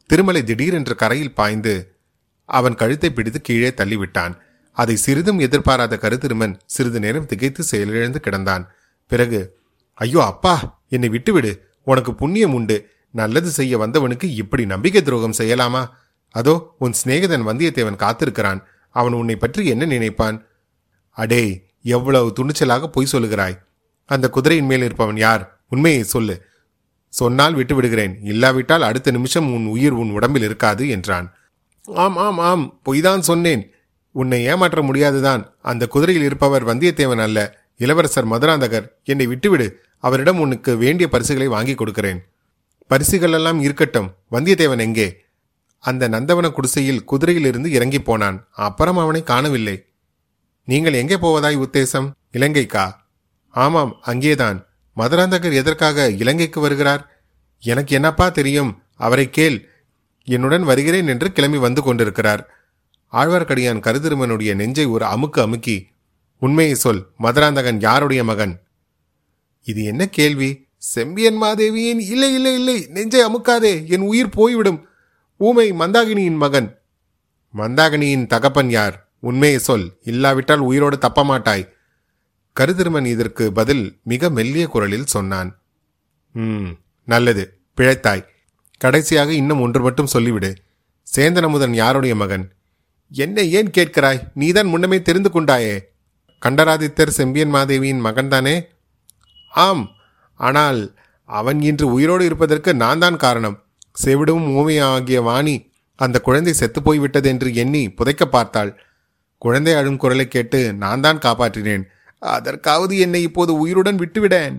திருமலை 0.09 0.41
திடீரென்று 0.49 0.93
கரையில் 1.01 1.35
பாய்ந்து 1.39 1.73
அவன் 2.49 2.77
கழுத்தை 2.81 3.09
பிடித்து 3.11 3.39
கீழே 3.47 3.69
தள்ளிவிட்டான். 3.79 4.33
அதை 4.77 4.95
சிறிதும் 5.05 5.39
எதிர்பாராத 5.45 5.93
கருத்திருமன் 6.03 6.53
சிறிது 6.75 6.99
நேரம் 7.05 7.29
திகைத்து 7.31 7.61
செயலிழந்து 7.71 8.19
கிடந்தான். 8.25 8.63
பிறகு 9.11 9.39
ஐயோ 10.01 10.19
அப்பா 10.31 10.53
என்னை 10.95 11.09
விட்டுவிடு. 11.15 11.51
உனக்கு 11.87 12.11
புண்ணியம் 12.21 12.55
உண்டு. 12.57 12.77
நல்லது 13.13 13.49
செய்ய 13.57 13.73
வந்தவனுக்கு 13.83 14.27
இப்படி 14.41 14.63
நம்பிக்கை 14.73 15.01
துரோகம் 15.01 15.39
செய்யலாமா? 15.39 15.81
அதோ 16.29 16.75
உன் 16.79 16.93
சிநேகிதன் 17.03 17.47
வந்தியத்தேவன் 17.47 18.01
காத்திருக்கிறான். 18.03 18.63
அவன் 18.89 19.13
உன்னை 19.13 19.35
பற்றி 19.35 19.67
என்ன 19.67 19.85
நினைப்பான்? 19.85 20.45
அடே 21.09 21.65
எவ்வளவு 21.81 22.33
துணிச்சலாக 22.39 22.87
பொய் 22.87 23.07
சொல்லுகிறாய். 23.11 23.57
அந்த 24.05 24.29
குதிரையின் 24.29 24.67
மேல் 24.67 24.81
இருப்பவன் 24.81 25.17
யார்? 25.17 25.61
உண்மையை 25.69 26.03
சொல்லு. 26.03 26.41
சொன்னால் 27.09 27.53
விட்டு 27.53 27.75
விடுகிறேன் 27.75 28.19
இல்லாவிட்டால் 28.23 28.81
அடுத்த 28.81 29.11
நிமிஷம் 29.11 29.53
உன் 29.53 29.65
உயிர் 29.65 29.91
உன் 29.91 30.11
உடம்பில் 30.11 30.43
இருக்காது 30.43 30.89
என்றான். 30.89 31.33
ஆம் 31.83 32.17
ஆம் 32.17 32.39
ஆம். 32.39 32.79
பொய்தான் 32.85 33.19
சொன்னேன். 33.19 33.71
உன்னை 34.11 34.43
ஏமாற்ற 34.43 34.81
முடியாதுதான். 34.81 35.55
அந்த 35.61 35.87
குதிரையில் 35.87 36.23
இருப்பவர் 36.23 36.65
வந்தியத்தேவன் 36.65 37.21
அல்ல. 37.21 37.65
இளவரசர் 37.77 38.27
மதுராந்தகர் 38.27 38.87
என்னை 39.03 39.27
விட்டுவிடு. 39.27 39.81
அவரிடம் 39.97 40.39
உனக்கு 40.39 40.77
வேண்டிய 40.77 41.09
பரிசுகளை 41.09 41.47
வாங்கி 41.47 41.75
கொடுக்கிறேன். 41.75 42.25
பரிசுகளெல்லாம் 42.89 43.59
இருக்கட்டும். 43.59 44.11
வந்தியத்தேவன் 44.31 44.79
எங்கே? 44.79 45.26
அந்த 45.89 46.07
நந்தவன 46.07 46.51
குடிசையில் 46.51 47.05
குதிரையிலிருந்து 47.11 47.65
இறங்கி 47.65 48.01
போனான். 48.01 48.47
அப்புறம் 48.51 48.97
அவனை 48.97 49.23
காணவில்லை. 49.23 49.85
நீங்கள் 50.65 50.93
எங்கே 50.93 51.15
போவதாய் 51.15 51.61
உத்தேசம்? 51.65 52.11
இலங்கைக்கா? 52.33 52.95
ஆமாம் 53.49 53.97
அங்கேதான். 54.01 54.65
மதுராந்தகர் 54.97 55.53
எதற்காக 55.53 56.09
இலங்கைக்கு 56.09 56.59
வருகிறார்? 56.61 57.21
எனக்கு 57.59 57.95
என்னப்பா 57.95 58.29
தெரியும்? 58.29 58.81
அவரை 58.95 59.29
கேள். 59.29 59.69
என்னுடன் 60.23 60.63
வருகிறேன் 60.63 61.07
என்று 61.07 61.31
கிளம்பி 61.31 61.57
வந்து 61.57 61.81
கொண்டிருக்கிறார். 61.81 62.49
ஆழ்வார்க்கடியான் 63.13 63.79
கருதிருமனுடைய 63.79 64.55
நெஞ்சை 64.55 64.85
ஒரு 64.85 65.05
அமுக்கு 65.05 65.39
அமுக்கி 65.41 65.87
உண்மையை 66.39 66.75
சொல் 66.75 67.07
மதுராந்தகன் 67.17 67.79
யாருடைய 67.79 68.23
மகன்? 68.23 68.59
இது 69.63 69.83
என்ன 69.83 70.09
கேள்வி? 70.09 70.65
செம்பியன் 70.77 71.41
மாதேவியின் 71.41 72.01
இல்லை 72.13 72.33
இல்லை 72.33 72.53
இல்லை 72.53 72.85
நெஞ்சை 72.89 73.21
அமுக்காதே 73.25 73.89
என் 73.89 74.01
உயிர் 74.01 74.29
போய்விடும். 74.29 74.86
ஊமை 75.37 75.71
மந்தாகினியின் 75.71 76.35
மகன். 76.35 76.79
மந்தாகினியின் 77.57 78.27
தகப்பன் 78.27 78.69
யார்? 78.69 79.09
உண்மையை 79.19 79.59
சொல். 79.59 79.97
இல்லாவிட்டால் 80.03 80.59
உயிரோடு 80.59 80.97
தப்ப 80.97 81.23
மாட்டாய் 81.23 81.75
கருதிருமன் 82.59 83.05
இதற்கு 83.05 83.51
பதில் 83.51 83.99
மிக 84.03 84.29
மெல்லிய 84.29 84.67
குரலில் 84.67 85.05
சொன்னான். 85.05 85.59
ம் 86.33 86.67
நல்லது. 87.05 87.59
பிழைத்தாய். 87.77 88.25
கடைசியாக 88.77 89.33
இன்னும் 89.33 89.61
ஒன்று 89.61 89.81
மட்டும் 89.81 90.07
சொல்லிவிடு. 90.13 90.55
சேந்தனமுதன் 91.15 91.69
யாருடைய 91.69 92.15
மகன்? 92.15 92.53
என்னை 93.09 93.51
ஏன் 93.51 93.69
கேட்கிறாய்? 93.69 94.27
நீதான் 94.33 94.67
முன்னமே 94.67 95.01
தெரிந்து 95.01 95.29
கொண்டாயே. 95.29 95.81
கண்டராதித்தர் 96.45 97.09
செம்பியன் 97.09 97.49
மாதேவியின் 97.49 98.05
மகன்தானே? 98.05 98.61
ஆம். 99.49 99.89
ஆனால் 100.33 100.95
அவன் 101.23 101.61
இன்று 101.61 101.87
உயிரோடு 101.87 102.25
இருப்பதற்கு 102.25 102.73
நான் 102.73 102.99
தான் 102.99 103.17
காரணம். 103.17 103.66
செவிடும் 104.05 104.45
ஊமையாகிய 104.59 105.23
வாணி 105.23 105.71
அந்த 105.95 106.19
குழந்தை 106.19 106.53
செத்துப்போய்விட்டது 106.53 107.25
என்று 107.25 107.53
எண்ணி 107.53 107.89
புதைக்க 107.89 108.25
பார்த்தாள். 108.25 108.71
குழந்தை 109.37 109.73
அழும் 109.73 109.97
குரலை 109.97 110.27
கேட்டு 110.27 110.73
நான் 110.73 111.01
தான் 111.01 111.17
காப்பாற்றினேன். 111.17 111.83
அதற்காவது 112.19 112.97
என்னை 112.97 113.21
இப்போது 113.21 113.59
உயிருடன் 113.59 113.97
விட்டுவிடேன். 113.97 114.55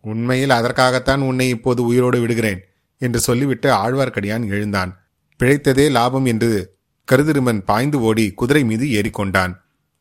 உண்மையில் 0.00 0.50
அதற்காகத்தான் 0.50 1.20
உன்னை 1.20 1.48
இப்போது 1.48 1.84
உயிரோடு 1.84 2.20
விடுகிறேன் 2.20 2.60
என்று 2.98 3.20
சொல்லிவிட்டு 3.20 3.68
ஆழ்வார்க்கடியான் 3.70 4.46
எழுந்தான். 4.48 4.92
பிழைத்ததே 5.40 5.90
லாபம் 5.90 6.24
என்று 6.24 6.78
கருதிருமன் 7.08 7.60
பாய்ந்து 7.64 8.00
ஓடி 8.00 8.30
குதிரை 8.30 8.64
மீது 8.64 8.86
ஏறிக்கொண்டான். 8.86 9.52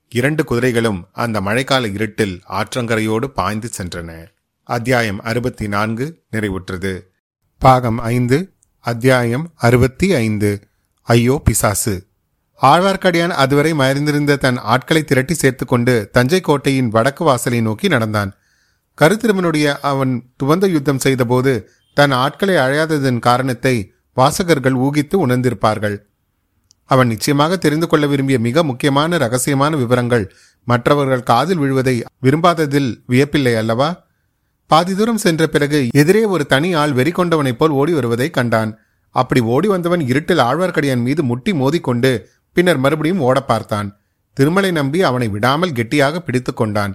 இரண்டு 0.09 0.43
குதிரைகளும் 0.43 1.07
அந்த 1.11 1.41
மழைக்கால 1.41 1.93
இருட்டில் 1.93 2.41
ஆற்றங்கரையோடு 2.49 3.25
பாய்ந்து 3.25 3.69
சென்றன. 3.77 4.11
அத்தியாயம் 4.63 5.19
அறுபத்தி 5.21 5.67
நான்கு 5.67 6.05
நிறைவுற்றது. 6.31 6.93
பாகம் 7.61 7.97
ஐந்து 7.97 8.53
அத்தியாயம் 8.79 9.51
அறுபத்தி 9.55 10.13
ஐந்து. 10.13 10.67
ஐயோ 11.01 11.41
பிசாசு. 11.43 12.07
ஆழ்வார்க்கடியான் 12.61 13.29
அதுவரை 13.29 13.73
மறைந்திருந்த 13.73 14.35
தன் 14.35 14.57
ஆட்களை 14.57 15.03
திரட்டி 15.03 15.33
சேர்த்துக்கொண்டு 15.33 16.09
தஞ்சை 16.11 16.41
கோட்டையின் 16.41 16.89
வடக்கு 16.89 17.23
வாசலை 17.23 17.61
நோக்கி 17.61 17.87
நடந்தான். 17.87 18.33
கருத்திருமனுடைய 19.01 19.75
அவன் 19.81 20.33
துவந்த 20.43 20.67
யுத்தம் 20.67 20.99
செய்தபோது 20.99 21.69
தன் 21.93 22.11
ஆட்களை 22.11 22.55
அழையாததன் 22.55 23.19
காரணத்தை 23.19 23.93
வாசகர்கள் 24.13 24.73
ஊகித்து 24.73 25.15
உணர்ந்திருப்பார்கள். 25.27 25.97
அவன் 26.85 27.07
நிச்சயமாக 27.07 27.57
தெரிந்து 27.57 27.87
கொள்ள 27.87 28.07
விரும்பிய 28.07 28.39
மிக 28.39 28.63
முக்கியமான 28.63 29.17
ரகசியமான 29.17 29.77
விவரங்கள் 29.77 30.33
மற்றவர்கள் 30.63 31.23
காதில் 31.23 31.57
விழுவதை 31.57 32.03
விரும்பாததில் 32.21 33.03
வியப்பில்லை 33.09 33.55
அல்லவா? 33.55 34.04
பாதி 34.71 34.93
தூரம் 34.95 35.21
சென்ற 35.23 35.43
பிறகு 35.47 35.79
எதிரே 36.01 36.23
ஒரு 36.35 36.43
தனி 36.53 36.69
ஆள் 36.81 36.93
வெறி 36.99 37.11
கொண்டவனைப் 37.11 37.59
போல் 37.59 37.73
ஓடி 37.79 37.93
வருவதை 37.93 38.27
கண்டான். 38.29 38.71
அப்படி 39.15 39.41
ஓடி 39.55 39.67
வந்தவன் 39.73 40.03
இருட்டில் 40.11 40.41
ஆழ்வார்க்கடியான் 40.47 41.03
மீது 41.07 41.21
முட்டி 41.23 41.51
மோதிக்கொண்டு 41.53 42.11
பின்னர் 42.57 42.81
மறுபடியும் 42.83 43.23
ஓட 43.27 43.37
பார்த்தான். 43.41 43.89
திருமலை 44.37 44.71
நம்பி 44.71 44.99
அவனை 45.09 45.27
விடாமல் 45.35 45.75
கெட்டியாக 45.77 46.15
பிடித்து 46.19 46.51
கொண்டான். 46.53 46.93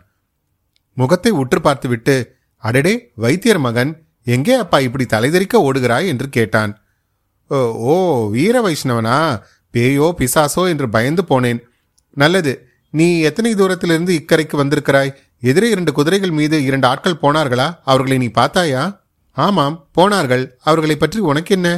முகத்தை 0.97 1.33
உற்று 1.43 1.61
பார்த்துவிட்டு 1.61 2.17
அடடே 2.65 2.95
வைத்தியர் 3.15 3.63
மகன் 3.67 3.93
எங்கே 4.27 4.55
அப்பா 4.63 4.79
இப்படி 4.87 5.05
தலைதெறிக்க 5.13 5.57
ஓடுகிறாய்? 5.67 6.09
என்று 6.13 6.27
கேட்டான். 6.29 6.73
ஓ 7.91 7.95
வீர 8.35 8.57
வைஷ்ணவனா? 8.67 9.17
பேயோ 9.75 10.09
பிசாசோ? 10.19 10.63
என்று 10.73 10.87
பயந்து 10.89 11.23
போனேன். 11.31 11.61
நல்லது 12.17 12.53
நீ 12.95 13.07
எத்தனை 13.29 13.51
தூரத்திலிருந்து 13.55 14.13
இக்கரைக்கு 14.21 14.57
வந்திருக்கிறாய்? 14.63 15.13
எதிரே 15.41 15.71
இரண்டு 15.71 15.93
குதிரைகள் 15.93 16.31
மீது 16.31 16.65
இரண்டு 16.65 16.87
ஆட்கள் 16.87 17.21
போனார்களா? 17.23 17.79
அவர்களை 17.85 18.19
நீ 18.19 18.27
பார்த்தாயா? 18.27 19.03
ஆமாம் 19.33 19.89
போனார்கள். 19.93 20.57
அவர்களை 20.61 20.97
பற்றி 20.97 21.19
உனக்கு 21.21 21.55
என்ன 21.55 21.69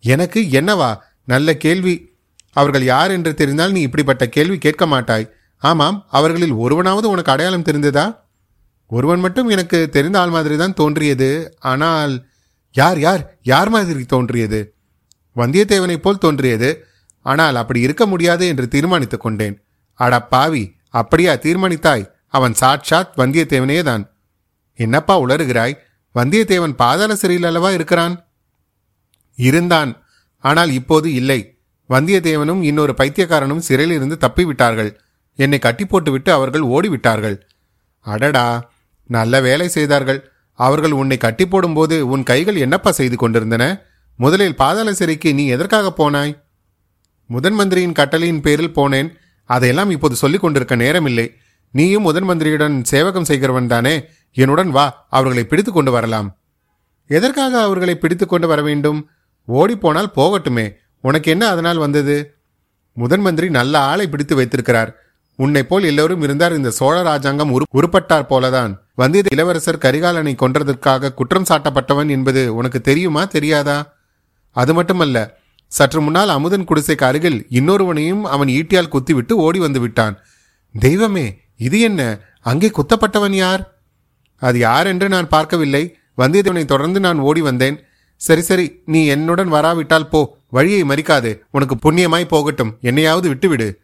எனக்கு 0.00 0.40
என்னவா? 0.40 0.96
நல்ல 1.24 1.56
கேள்வி. 1.56 2.16
அவர்கள் 2.52 2.84
யார் 2.84 3.10
என்று 3.10 3.34
தெரிந்தால் 3.34 3.72
நீ 3.72 3.80
இப்படிப்பட்ட 3.80 4.26
கேள்வி 4.28 4.58
கேட்க 4.58 4.86
மாட்டாய். 4.86 5.30
ஆமாம் 5.58 6.06
அவர்களில் 6.08 6.52
ஒருவனாவது 6.52 7.08
உனக்கு 7.08 7.32
அடையாளம் 7.32 7.62
தெரிந்ததா? 7.62 8.18
ஒருவன் 8.86 9.20
மட்டும் 9.20 9.48
எனக்கு 9.48 9.88
தெரிந்த 9.88 10.20
ஆள் 10.20 10.30
மாதிரி 10.30 10.56
தான் 10.56 10.74
தோன்றியது. 10.74 11.56
ஆனால் 11.58 12.26
யார் 12.72 12.98
யார் 12.98 13.38
யார் 13.42 13.68
மாதிரி 13.68 14.04
தோன்றியது? 14.04 14.74
வந்தியத்தேவனைப் 15.36 16.02
போல் 16.02 16.18
தோன்றியது. 16.18 16.84
ஆனால் 17.22 17.56
அப்படி 17.56 17.80
இருக்க 17.80 18.06
முடியாது 18.06 18.46
என்று 18.46 18.68
தீர்மானித்துக் 18.68 19.20
கொண்டேன். 19.20 19.62
அட 19.94 20.22
பாவி 20.22 20.76
அப்படியா 20.90 21.34
தீர்மானித்தாய்? 21.34 22.17
அவன் 22.28 22.54
சாட்சாத் 22.54 23.12
வந்தியத்தேவனே 23.16 23.82
தான். 23.82 24.10
என்னப்பா 24.74 25.20
உளறுகிறாய்? 25.20 25.76
வந்தியத்தேவன் 26.14 26.72
பாதாள 26.72 27.16
சிறையில் 27.16 27.46
அல்லவா 27.46 27.70
இருக்கிறான்? 27.70 28.28
இருந்தான். 29.36 30.02
ஆனால் 30.38 30.70
இப்போது 30.70 31.12
இல்லை. 31.12 31.58
வந்தியத்தேவனும் 31.88 32.62
இன்னொரு 32.62 32.94
பைத்தியக்காரனும் 32.98 33.58
சிறையிலிருந்து 33.58 34.18
தப்பிவிட்டார்கள். 34.20 34.94
என்னை 35.34 35.58
கட்டி 35.58 35.86
போட்டுவிட்டு 35.86 36.32
அவர்கள் 36.32 36.60
ஓடிவிட்டார்கள். 36.60 37.40
அடடா! 38.00 38.70
நல்ல 39.04 39.40
வேலை 39.40 39.68
செய்தார்கள். 39.68 40.30
அவர்கள் 40.52 40.90
உன்னை 40.90 41.16
கட்டி 41.16 41.48
போடும்போது 41.48 42.08
உன் 42.08 42.22
கைகள் 42.22 42.56
என்னப்பா 42.56 42.90
செய்து 42.90 43.16
கொண்டிருந்தன? 43.16 43.82
முதலில் 44.16 44.56
பாதாள 44.56 44.94
சிறைக்கு 44.94 45.34
நீ 45.34 45.46
எதற்காக 45.46 45.92
போனாய்? 45.96 46.42
முதன் 47.26 47.54
மந்திரியின் 47.54 47.92
கட்டளையின் 47.92 48.40
பேரில் 48.40 48.76
போனேன். 48.76 49.12
அதையெல்லாம் 49.44 49.90
இப்போது 49.90 50.16
சொல்லிக் 50.16 50.40
கொண்டிருக்க 50.40 50.76
நேரமில்லை. 50.76 51.34
நீயும் 51.70 52.02
முதன் 52.02 52.24
மந்திரியுடன் 52.24 52.84
சேவகம் 52.84 53.24
செய்கிறவன் 53.24 53.66
தானே? 53.66 54.04
என்னுடன் 54.32 54.70
வா 54.70 55.06
அவர்களை 55.10 55.44
பிடித்து 55.44 55.72
கொண்டு 55.72 55.90
வரலாம். 55.90 56.38
எதற்காக 57.06 57.62
அவர்களை 57.62 57.96
பிடித்து 57.96 58.26
கொண்டு 58.26 58.48
வர 58.48 58.62
வேண்டும்? 58.62 59.08
ஓடிப்போனால் 59.48 60.14
போகட்டுமே. 60.16 60.72
உனக்கு 61.00 61.30
என்ன 61.30 61.48
அதனால் 61.48 61.76
வந்தது? 61.76 62.34
முதன் 62.92 63.20
மந்திரி 63.20 63.50
நல்ல 63.50 63.78
ஆளை 63.78 64.08
பிடித்து 64.08 64.34
வைத்திருக்கிறார். 64.34 64.96
உன்னை 65.36 65.62
போல் 65.62 65.82
எல்லோரும் 65.82 66.22
இருந்தார் 66.22 66.52
இந்த 66.52 66.70
சோழ 66.70 67.02
ராஜாங்கம் 67.02 67.50
உரு 67.50 67.64
உருப்பட்டார் 67.74 68.30
போலதான். 68.30 68.72
வந்தியத்த 68.94 69.34
இளவரசர் 69.34 69.78
கரிகாலனை 69.78 70.34
கொன்றதற்காக 70.34 71.14
குற்றம் 71.14 71.44
சாட்டப்பட்டவன் 71.48 72.08
என்பது 72.08 72.54
உனக்கு 72.54 72.80
தெரியுமா 72.80 73.24
தெரியாதா? 73.24 73.94
அது 74.50 74.74
மட்டுமல்ல 74.74 75.38
சற்று 75.66 76.00
முன்னால் 76.00 76.28
அமுதன் 76.28 76.64
குடிசைக்கு 76.64 77.04
அருகில் 77.04 77.46
இன்னொருவனையும் 77.50 78.22
அவன் 78.22 78.48
ஈட்டியால் 78.48 78.88
குத்திவிட்டு 78.88 79.36
ஓடி 79.36 79.58
வந்து 79.58 79.80
விட்டான். 79.80 80.18
தெய்வமே 80.80 81.40
இது 81.58 81.80
என்ன? 81.80 82.18
அங்கே 82.40 82.70
குத்தப்பட்டவன் 82.70 83.30
யார்? 83.30 83.62
அது 84.36 84.58
யார் 84.58 84.86
என்று 84.86 85.08
நான் 85.08 85.28
பார்க்கவில்லை. 85.28 85.96
வந்தியத்தேவனை 86.18 86.64
தொடர்ந்து 86.64 87.00
நான் 87.00 87.18
ஓடி 87.18 87.40
வந்தேன். 87.40 87.84
சரி 88.16 88.40
சரி 88.40 88.82
நீ 88.84 89.06
என்னுடன் 89.06 89.48
வராவிட்டால் 89.48 90.08
போ. 90.08 90.36
வழியை 90.48 90.82
மறிக்காதே. 90.82 91.40
உனக்கு 91.50 91.76
புண்ணியமாய் 91.76 92.28
போகட்டும். 92.28 92.78
என்னையாவது 92.82 93.28
விட்டுவிடு. 93.28 93.80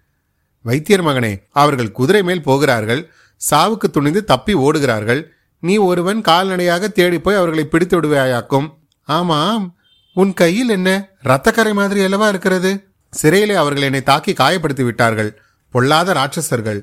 வைத்தியர் 0.63 1.05
மகனே 1.05 1.43
அவர்கள் 1.51 1.93
குதிரை 1.93 2.23
மேல் 2.23 2.43
போகிறார்கள். 2.43 3.13
சாவுக்கு 3.51 3.91
துணிந்து 3.93 4.25
தப்பி 4.25 4.55
ஓடுகிறார்கள். 4.55 5.23
நீ 5.61 5.77
ஒருவன் 5.77 6.21
கால்நடையாக 6.21 6.89
தேடிப்போய் 6.89 7.37
அவர்களை 7.37 7.65
பிடித்து 7.65 7.97
விடுவாயாக்கும். 7.97 8.69
ஆமாம். 9.03 9.77
உன் 10.15 10.35
கையில் 10.35 10.69
என்ன? 10.69 11.09
ரத்தக்கரை 11.25 11.73
மாதிரி 11.73 12.03
அல்லவா 12.03 12.29
இருக்கிறது? 12.29 12.89
சிறையிலே 13.11 13.55
அவர்கள் 13.55 13.83
என்னை 13.83 14.03
தாக்கி 14.03 14.33
காயப்படுத்தி 14.33 14.85
விட்டார்கள். 14.85 15.41
பொல்லாத 15.71 16.13
ராட்சசர்கள். 16.13 16.81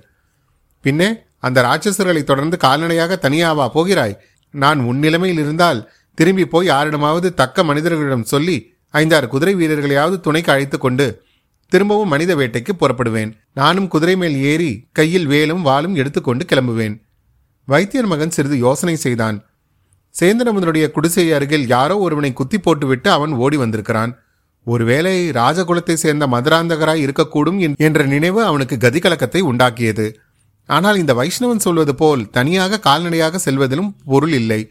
பின்னே 0.81 1.09
அந்த 1.38 1.61
ராட்சசர்களை 1.61 2.23
தொடர்ந்து 2.23 2.57
கால்நடையாக 2.57 3.19
தனியாவா 3.21 3.67
போகிறாய்? 3.67 4.19
நான் 4.53 4.79
உன் 4.79 5.00
நிலைமையில் 5.00 5.41
இருந்தால் 5.43 5.91
திரும்பி 6.13 6.45
போய் 6.45 6.65
யாரிடமாவது 6.65 7.33
தக்க 7.33 7.63
மனிதர்களிடம் 7.63 8.29
சொல்லி 8.33 8.55
ஐந்தாறு 8.93 9.27
குதிரை 9.27 9.53
வீரர்களையாவது 9.55 10.19
துணைக்கு 10.19 10.51
அழைத்து 10.51 10.77
கொண்டு 10.77 11.23
திரும்பவும் 11.67 12.07
மனித 12.07 12.35
வேட்டைக்கு 12.35 12.71
புறப்படுவேன். 12.79 13.31
நானும் 13.53 13.88
குதிரை 13.88 14.15
மேல் 14.15 14.35
ஏறி 14.41 14.71
கையில் 14.91 15.27
வேலும் 15.27 15.65
வாளும் 15.65 15.95
எடுத்துக்கொண்டு 15.95 16.45
கிளம்புவேன். 16.45 16.95
வைத்தியர் 17.65 18.05
மகன் 18.05 18.29
சிறிது 18.29 18.57
யோசனை 18.57 18.95
செய்தான். 18.95 19.38
சேந்திரமுதனுடைய 20.15 20.91
குடிசை 20.91 21.25
அருகில் 21.33 21.67
யாரோ 21.67 21.97
ஒருவனை 21.97 22.33
குத்தி 22.33 22.57
போட்டுவிட்டு 22.59 23.11
அவன் 23.11 23.31
ஓடி 23.31 23.57
வந்திருக்கிறான். 23.57 24.11
ஒருவேளை 24.67 25.29
ராஜகுலத்தை 25.29 25.93
சேர்ந்த 25.93 26.27
மதுராந்தகராய் 26.27 27.03
இருக்கக்கூடும் 27.05 27.75
என்ற 27.77 28.03
நினைவு 28.05 28.43
அவனுக்கு 28.43 28.75
கதிகலக்கத்தை 28.75 29.41
உண்டாக்கியது. 29.51 30.07
ஆனால் 30.75 30.99
இந்த 31.01 31.13
வைஷ்ணவன் 31.19 31.63
சொல்வது 31.65 31.93
போல் 32.01 32.21
தனியாக 32.37 32.79
கால்நடையாக 32.87 33.39
செல்வதிலும் 33.45 33.91
பொருள் 34.11 34.35
இல்லை. 34.41 34.61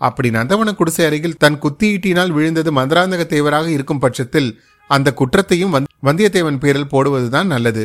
அப்படி 0.00 0.28
நந்தவன 0.36 0.72
குடிசை 0.78 1.04
அருகில் 1.08 1.38
தன் 1.42 1.60
குத்தியீட்டினால் 1.62 2.34
விழுந்தது 2.36 2.70
மந்திராந்தக 2.78 3.22
தேவராக 3.34 3.66
இருக்கும் 3.76 4.02
பட்சத்தில் 4.04 4.50
அந்த 4.90 5.08
குற்றத்தையும் 5.20 5.74
வந்தியத்தேவன் 6.08 6.60
பேரில் 6.62 6.90
போடுவதுதான் 6.92 7.48
நல்லது. 7.54 7.84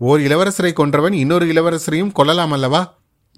ஓர் 0.00 0.20
இளவரசரை 0.20 0.72
கொன்றவன் 0.80 1.14
இன்னொரு 1.22 1.46
இளவரசரையும் 1.52 2.14
கொல்லலாம் 2.18 2.54
அல்லவா 2.56 2.80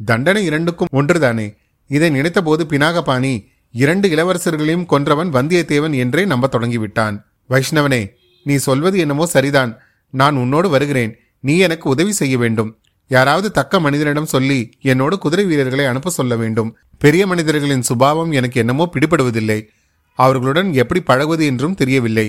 தண்டனை 0.00 0.42
இரண்டுக்கும் 0.50 0.94
ஒன்றுதானே. 0.98 1.46
இதை 1.90 2.08
நினைத்தபோது 2.10 2.62
பினாகபாணி 2.70 3.34
இரண்டு 3.74 4.06
இளவரசர்களையும் 4.14 4.88
கொன்றவன் 4.92 5.30
வந்தியத்தேவன் 5.36 5.94
என்றே 6.02 6.22
நம்ப 6.32 6.48
தொடங்கிவிட்டான். 6.52 7.16
வைஷ்ணவனே 7.50 8.02
நீ 8.46 8.54
சொல்வது 8.68 8.96
என்னமோ 9.04 9.24
சரிதான். 9.34 9.72
நான் 10.14 10.36
உன்னோடு 10.42 10.68
வருகிறேன். 10.74 11.12
நீ 11.44 11.54
எனக்கு 11.66 11.86
உதவி 11.94 12.12
செய்ய 12.20 12.36
வேண்டும். 12.42 12.70
யாராவது 13.10 13.48
தக்க 13.50 13.80
மனிதனிடம் 13.80 14.32
சொல்லி 14.34 14.58
என்னோடு 14.82 15.18
குதிரை 15.18 15.44
வீரர்களை 15.44 15.84
அனுப்ப 15.84 16.10
சொல்ல 16.10 16.36
வேண்டும். 16.36 16.70
பெரிய 16.98 17.26
மனிதர்களின் 17.26 17.82
சுபாவம் 17.82 18.32
எனக்கு 18.32 18.60
என்னமோ 18.60 18.84
பிடிபடுவதில்லை. 18.92 19.58
அவர்களுடன் 20.18 20.72
எப்படி 20.72 21.00
பழகுவது 21.00 21.44
என்றும் 21.46 21.74
தெரியவில்லை. 21.74 22.26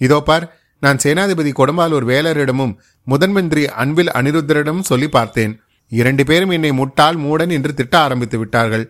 இதோ 0.00 0.18
பார் 0.20 0.44
நான் 0.82 1.00
சேனாதிபதி 1.04 1.50
கொடும்பாலூர் 1.52 2.06
வேலரிடமும் 2.06 2.76
முதன்மந்திரி 3.06 3.64
அன்பில் 3.82 4.10
அனிருத்தரிடமும் 4.14 4.88
சொல்லி 4.90 5.08
பார்த்தேன். 5.08 5.52
இரண்டு 5.92 6.24
பேரும் 6.24 6.50
என்னை 6.50 6.72
முட்டாள் 6.72 7.16
மூடன் 7.16 7.50
என்று 7.50 7.74
திட்ட 7.74 7.94
ஆரம்பித்து 7.98 8.38
விட்டார்கள். 8.38 8.84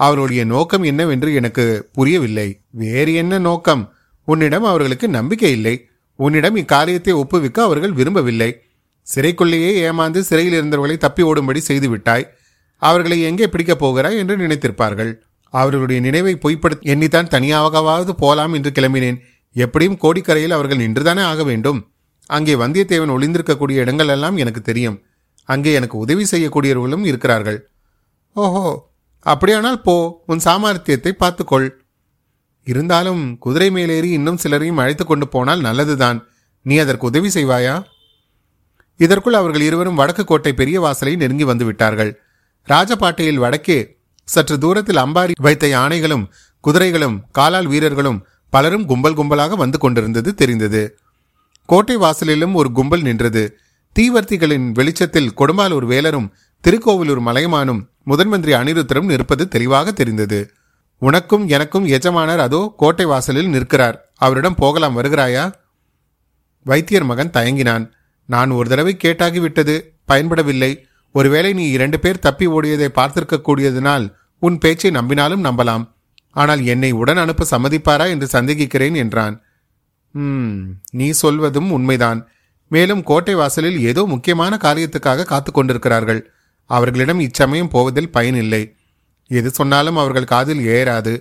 அவருடைய 0.00 0.44
நோக்கம் 0.44 0.82
என்னவென்று 0.82 1.30
எனக்கு 1.34 1.64
புரியவில்லை. 1.92 2.48
வேறு 2.70 3.14
என்ன 3.14 3.38
நோக்கம்? 3.38 3.82
உன்னிடம் 4.24 4.64
அவர்களுக்கு 4.64 5.08
நம்பிக்கை 5.08 5.52
இல்லை. 5.52 5.74
உன்னிடம் 6.18 6.56
இக்காரியத்தை 6.56 7.12
ஒப்புவிக்க 7.12 7.58
அவர்கள் 7.62 7.92
விரும்பவில்லை. 7.92 8.50
சிறைக்குள்ளேயே 9.08 9.70
ஏமாந்து 9.88 10.20
சிறையில் 10.28 10.56
இருந்தவர்களை 10.58 10.96
தப்பி 11.04 11.22
ஓடும்படி 11.22 11.60
செய்துவிட்டாய். 11.68 12.26
அவர்களை 12.82 13.18
எங்கே 13.28 13.46
பிடிக்கப் 13.52 13.82
போகிறாய் 13.82 14.18
என்று 14.22 14.34
நினைத்திருப்பார்கள். 14.36 15.12
அவர்களுடைய 15.54 15.98
நினைவை 16.06 16.34
பொய்ப்படுத்த 16.44 16.90
எண்ணித்தான் 16.92 17.30
தனியாகவாவது 17.34 18.12
போலாம் 18.22 18.54
என்று 18.58 18.70
கிளம்பினேன். 18.78 19.18
எப்படியும் 19.56 20.00
கோடிக்கரையில் 20.02 20.56
அவர்கள் 20.56 20.82
நின்றுதானே 20.82 21.22
ஆக 21.30 21.42
வேண்டும். 21.44 21.80
அங்கே 22.30 22.54
வந்தியத்தேவன் 22.54 23.14
ஒளிந்திருக்கக்கூடிய 23.16 23.84
இடங்கள் 23.84 24.12
எல்லாம் 24.14 24.36
எனக்கு 24.36 24.60
தெரியும். 24.62 24.96
அங்கே 25.48 25.70
எனக்கு 25.72 25.96
உதவி 26.04 26.24
செய்யக்கூடியவர்களும் 26.32 27.04
இருக்கிறார்கள். 27.10 27.58
ஓஹோ 28.36 28.64
அப்படியானால் 29.26 29.82
போ 29.82 29.94
உன் 30.26 30.42
சாமர்த்தியத்தை 30.44 31.12
பார்த்துக்கொள். 31.22 31.68
இருந்தாலும் 32.66 33.22
குதிரை 33.44 33.68
மேலேறி 33.70 34.08
இன்னும் 34.18 34.40
சிலரையும் 34.42 34.80
அழைத்து 34.82 35.04
கொண்டு 35.04 35.26
போனால் 35.28 35.64
நல்லதுதான். 35.68 36.18
நீ 36.66 36.74
அதற்கு 36.78 37.06
உதவி 37.06 37.28
செய்வாயா? 37.28 37.74
இதற்குள் 38.98 39.32
அவர்கள் 39.32 39.60
இருவரும் 39.60 39.94
வடக்கு 39.94 40.24
கோட்டை 40.24 40.52
பெரிய 40.52 40.80
வாசலை 40.80 41.16
நெருங்கி 41.16 41.44
வந்து 41.44 41.64
விட்டார்கள். 41.64 42.20
ராஜபாட்டையில் 42.68 43.42
வடக்கே 43.44 43.78
சற்று 44.24 44.58
தூரத்தில் 44.58 44.96
அம்பாரி 44.96 45.32
வைத்த 45.40 45.66
யானைகளும் 45.66 46.24
குதிரைகளும் 46.60 47.22
காலால் 47.32 47.66
வீரர்களும் 47.66 48.26
பலரும் 48.50 48.84
கும்பல் 48.84 49.16
கும்பலாக 49.16 49.54
வந்து 49.54 49.78
கொண்டிருந்தது 49.78 50.34
தெரிந்தது. 50.34 50.98
கோட்டை 51.66 51.96
வாசலிலும் 51.96 52.52
ஒரு 52.52 52.72
கும்பல் 52.72 53.02
நின்றது. 53.02 53.58
தீவர்த்திகளின் 53.98 54.66
வெளிச்சத்தில் 54.70 55.32
கொடும்பாலூர் 55.36 55.86
வேலரும் 55.86 56.32
திருக்கோவிலூர் 56.64 57.20
மலையமானும் 57.20 57.80
முதன்மந்திரி 58.06 58.52
அனிருத்தரும் 58.60 59.10
நிற்பது 59.10 59.48
தெளிவாக 59.48 59.92
தெரிந்தது. 59.92 60.50
உனக்கும் 60.98 61.48
எனக்கும் 61.48 61.86
எஜமானர் 61.86 62.38
அதோ 62.38 62.74
கோட்டை 62.76 63.04
வாசலில் 63.04 63.48
நிற்கிறார். 63.48 63.96
அவரிடம் 64.14 64.54
போகலாம் 64.54 64.96
வருகிறாயா? 64.96 65.44
வைத்தியர் 66.64 67.04
மகன் 67.04 67.30
தயங்கினான். 67.30 67.84
நான் 68.28 68.50
ஒரு 68.50 68.68
தடவை 68.68 68.94
கேட்டாகிவிட்டது 69.04 69.74
பயன்படவில்லை. 70.08 70.72
ஒருவேளை 71.14 71.50
நீ 71.52 71.64
இரண்டு 71.70 71.98
பேர் 72.00 72.24
தப்பி 72.26 72.46
ஓடியதை 72.46 72.88
பார்த்திருக்க 72.98 73.36
கூடியதனால் 73.40 74.06
உன் 74.42 74.58
பேச்சை 74.58 74.90
நம்பினாலும் 74.90 75.46
நம்பலாம். 75.48 75.84
ஆனால் 76.36 76.62
என்னை 76.64 76.90
உடன் 76.92 77.16
அனுப்ப 77.16 77.46
சம்மதிப்பாரா 77.50 78.06
என்று 78.08 78.26
சந்தேகிக்கிறேன் 78.32 78.94
என்றான். 78.94 79.36
ம் 80.14 80.58
நீ 80.90 81.08
சொல்வதும் 81.22 81.70
உண்மைதான். 81.70 82.20
மேலும் 82.70 83.02
கோட்டை 83.02 83.34
வாசலில் 83.34 83.78
ஏதோ 83.80 84.02
முக்கியமான 84.04 84.52
காரியத்துக்காக 84.56 85.24
காத்து 85.24 85.50
கொண்டிருக்கிறார்கள். 85.52 86.20
அவர்களிடம் 86.70 87.20
இச்சமயம் 87.20 87.72
போவதில் 87.74 88.10
பயனில்லை 88.10 88.62
எது 89.30 89.48
சொன்னாலும் 89.50 89.96
அவர்கள் 89.96 90.32
காதில் 90.32 90.62
ஏறாது. 90.76 91.14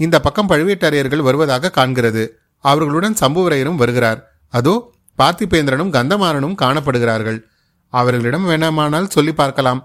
இந்த 0.00 0.16
பக்கம் 0.20 0.48
பழுவேட்டரையர்கள் 0.48 1.26
வருவதாக 1.26 1.72
காண்கிறது. 1.76 2.24
அவர்களுடன் 2.64 3.16
சம்புவரையரும் 3.20 3.80
வருகிறார். 3.82 4.20
அதோ 4.52 4.74
பார்த்திபேந்திரனும் 5.22 5.94
கந்தமாறனும் 5.96 6.60
காணப்படுகிறார்கள். 6.62 7.40
அவர்களிடம் 7.92 8.46
வேணாமானால் 8.48 9.12
சொல்லி 9.14 9.32
பார்க்கலாம். 9.32 9.80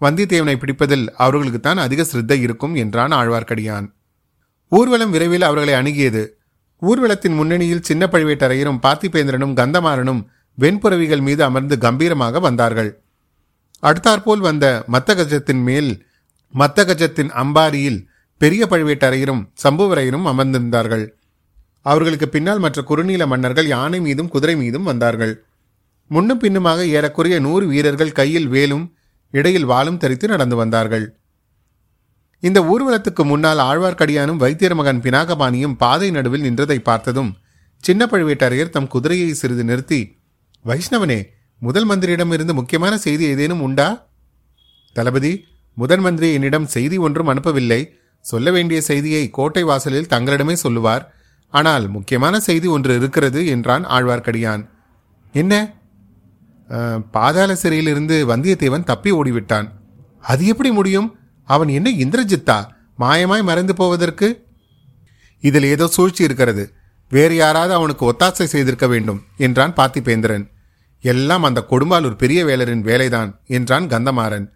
வந்தியத்தேவனை 0.00 0.56
பிடிப்பதில் 0.58 1.06
அவர்களுக்குத்தான் 1.18 1.80
அதிக 1.84 2.04
சிரத்தை 2.04 2.40
இருக்கும் 2.40 2.74
என்றான் 2.74 3.10
ஆழ்வார்க்கடியான். 3.10 3.86
ஊர்வலம் 4.72 5.10
விரைவில் 5.10 5.42
அவர்களை 5.42 5.74
அணுகியது. 5.74 6.22
ஊர்வலத்தின் 6.82 7.34
முன்னணியில் 7.34 7.86
சின்ன 7.88 8.06
பழுவேட்டரையரும் 8.06 8.82
பார்த்திபேந்திரனும் 8.82 9.54
கந்தமாறனும் 9.60 10.20
வெண்புறவிகள் 10.58 11.20
மீது 11.20 11.42
அமர்ந்து 11.44 11.76
கம்பீரமாக 11.78 12.40
வந்தார்கள். 12.40 12.90
அடுத்தாற்போல் 13.80 14.38
வந்த 14.38 14.66
மத்தகஜத்தின் 14.92 15.62
மேல் 15.62 15.90
மத்தகஜத்தின் 16.54 17.30
அம்பாரியில் 17.42 17.98
பெரிய 18.40 18.62
பழுவேட்டரையரும் 18.70 19.42
சம்புவரையரும் 19.64 20.28
அமர்ந்திருந்தார்கள். 20.32 21.04
அவர்களுக்கு 21.90 22.26
பின்னால் 22.28 22.62
மற்ற 22.64 22.78
குறுநீல 22.82 23.26
மன்னர்கள் 23.26 23.68
யானை 23.74 23.98
மீதும் 24.00 24.28
குதிரை 24.28 24.54
மீதும் 24.56 24.88
வந்தார்கள். 24.90 25.34
முன்னும் 26.10 26.42
பின்னுமாக 26.42 26.86
ஏறக்குறைய 26.96 27.36
நூறு 27.46 27.64
வீரர்கள் 27.66 28.16
கையில் 28.18 28.48
வேலும் 28.48 28.84
இடையில் 29.34 29.70
வாளும் 29.70 30.00
தரித்து 30.02 30.26
நடந்து 30.28 30.56
வந்தார்கள். 30.56 31.06
இந்த 32.42 32.58
ஊர்வலத்துக்கு 32.72 33.22
முன்னால் 33.24 33.60
ஆழ்வார்க்கடியானும் 33.68 34.42
வைத்தியர் 34.42 34.74
மகன் 34.74 35.02
பினாகபாணியும் 35.02 35.76
பாதை 35.76 36.08
நடுவில் 36.10 36.46
நின்றதை 36.46 36.78
பார்த்ததும் 36.78 37.30
சின்ன 37.84 38.02
பழுவேட்டரையர் 38.06 38.74
தம் 38.76 38.92
குதிரையை 38.94 39.30
சிறிது 39.32 39.64
நிறுத்தி 39.64 40.00
வைஷ்ணவனே 40.64 41.18
முதல் 41.62 41.86
மந்திரியிடமிருந்து 41.90 42.54
முக்கியமான 42.54 42.94
செய்தி 42.98 43.24
ஏதேனும் 43.24 43.60
உண்டா? 43.60 43.88
தளபதி 44.96 45.32
முதன் 45.76 46.00
மந்திரி 46.00 46.28
என்னிடம் 46.32 46.66
செய்தி 46.66 46.96
ஒன்றும் 46.96 47.30
அனுப்பவில்லை. 47.32 47.80
சொல்ல 48.24 48.50
வேண்டிய 48.50 48.78
செய்தியை 48.80 49.24
கோட்டை 49.30 49.62
வாசலில் 49.62 50.10
தங்களிடமே 50.14 50.54
சொல்லுவார். 50.64 51.04
ஆனால் 51.54 51.84
முக்கியமான 51.88 52.40
செய்தி 52.40 52.66
ஒன்று 52.66 52.96
இருக்கிறது 52.96 53.40
என்றான் 53.46 53.84
ஆழ்வார்க்கடியான். 53.96 54.62
என்ன? 55.34 55.54
பாதாள 57.10 57.50
சிறையிலிருந்து 57.54 58.16
வந்தியத்தேவன் 58.30 58.88
தப்பி 58.90 59.10
ஓடிவிட்டான். 59.12 59.68
அது 60.24 60.42
எப்படி 60.46 60.70
முடியும்? 60.70 61.08
அவன் 61.48 61.68
என்ன 61.68 61.88
இந்திரஜித்தா? 62.04 62.58
மாயமாய் 62.98 63.42
மறைந்து 63.42 63.74
போவதற்கு? 63.74 64.28
இதில் 65.42 65.66
ஏதோ 65.74 65.86
சூழ்ச்சி 65.86 66.22
இருக்கிறது. 66.24 66.64
வேறு 67.10 67.34
யாராவது 67.36 67.72
அவனுக்கு 67.74 68.04
ஒத்தாசை 68.10 68.46
செய்திருக்க 68.46 68.86
வேண்டும் 68.86 69.20
என்றான் 69.36 69.76
பார்த்திபேந்திரன். 69.76 70.44
எல்லாம் 71.04 71.42
அந்த 71.42 71.60
கொடும்பாலூர் 71.70 72.20
பெரிய 72.22 72.40
வேலரின் 72.44 72.86
வேலைதான் 72.90 73.30
என்றான் 73.46 73.86
கந்தமாறன். 73.88 74.46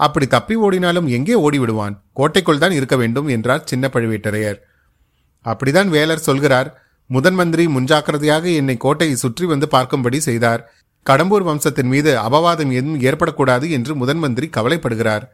அப்படி 0.00 0.26
தப்பி 0.26 0.54
ஓடினாலும் 0.56 1.06
எங்கே 1.06 1.36
ஓடிவிடுவான்? 1.46 1.94
கோட்டைக்குள் 2.12 2.58
தான் 2.58 2.74
இருக்க 2.78 2.96
வேண்டும் 2.96 3.28
என்றார் 3.28 3.62
சின்ன 3.64 3.88
பழுவேட்டரையர் 3.92 4.58
அப்படிதான் 5.46 5.88
வேலர் 5.88 6.18
சொல்கிறார். 6.18 6.84
முதன் 7.06 7.34
மந்திரி 7.34 7.66
முன்ஜாக்கிரதையாக 7.66 8.54
என்னை 8.54 8.76
கோட்டையை 8.76 9.16
சுற்றி 9.16 9.44
வந்து 9.44 9.66
பார்க்கும்படி 9.70 10.16
செய்தார். 10.16 10.74
கடம்பூர் 11.06 11.44
வம்சத்தின் 11.44 11.86
மீது 11.86 12.18
அபவாதம் 12.18 12.72
எதுவும் 12.72 13.00
ஏற்படக்கூடாது 13.00 13.70
என்று 13.70 13.94
முதன் 13.94 14.18
மந்திரி 14.18 14.50
கவலைப்படுகிறார். 14.56 15.24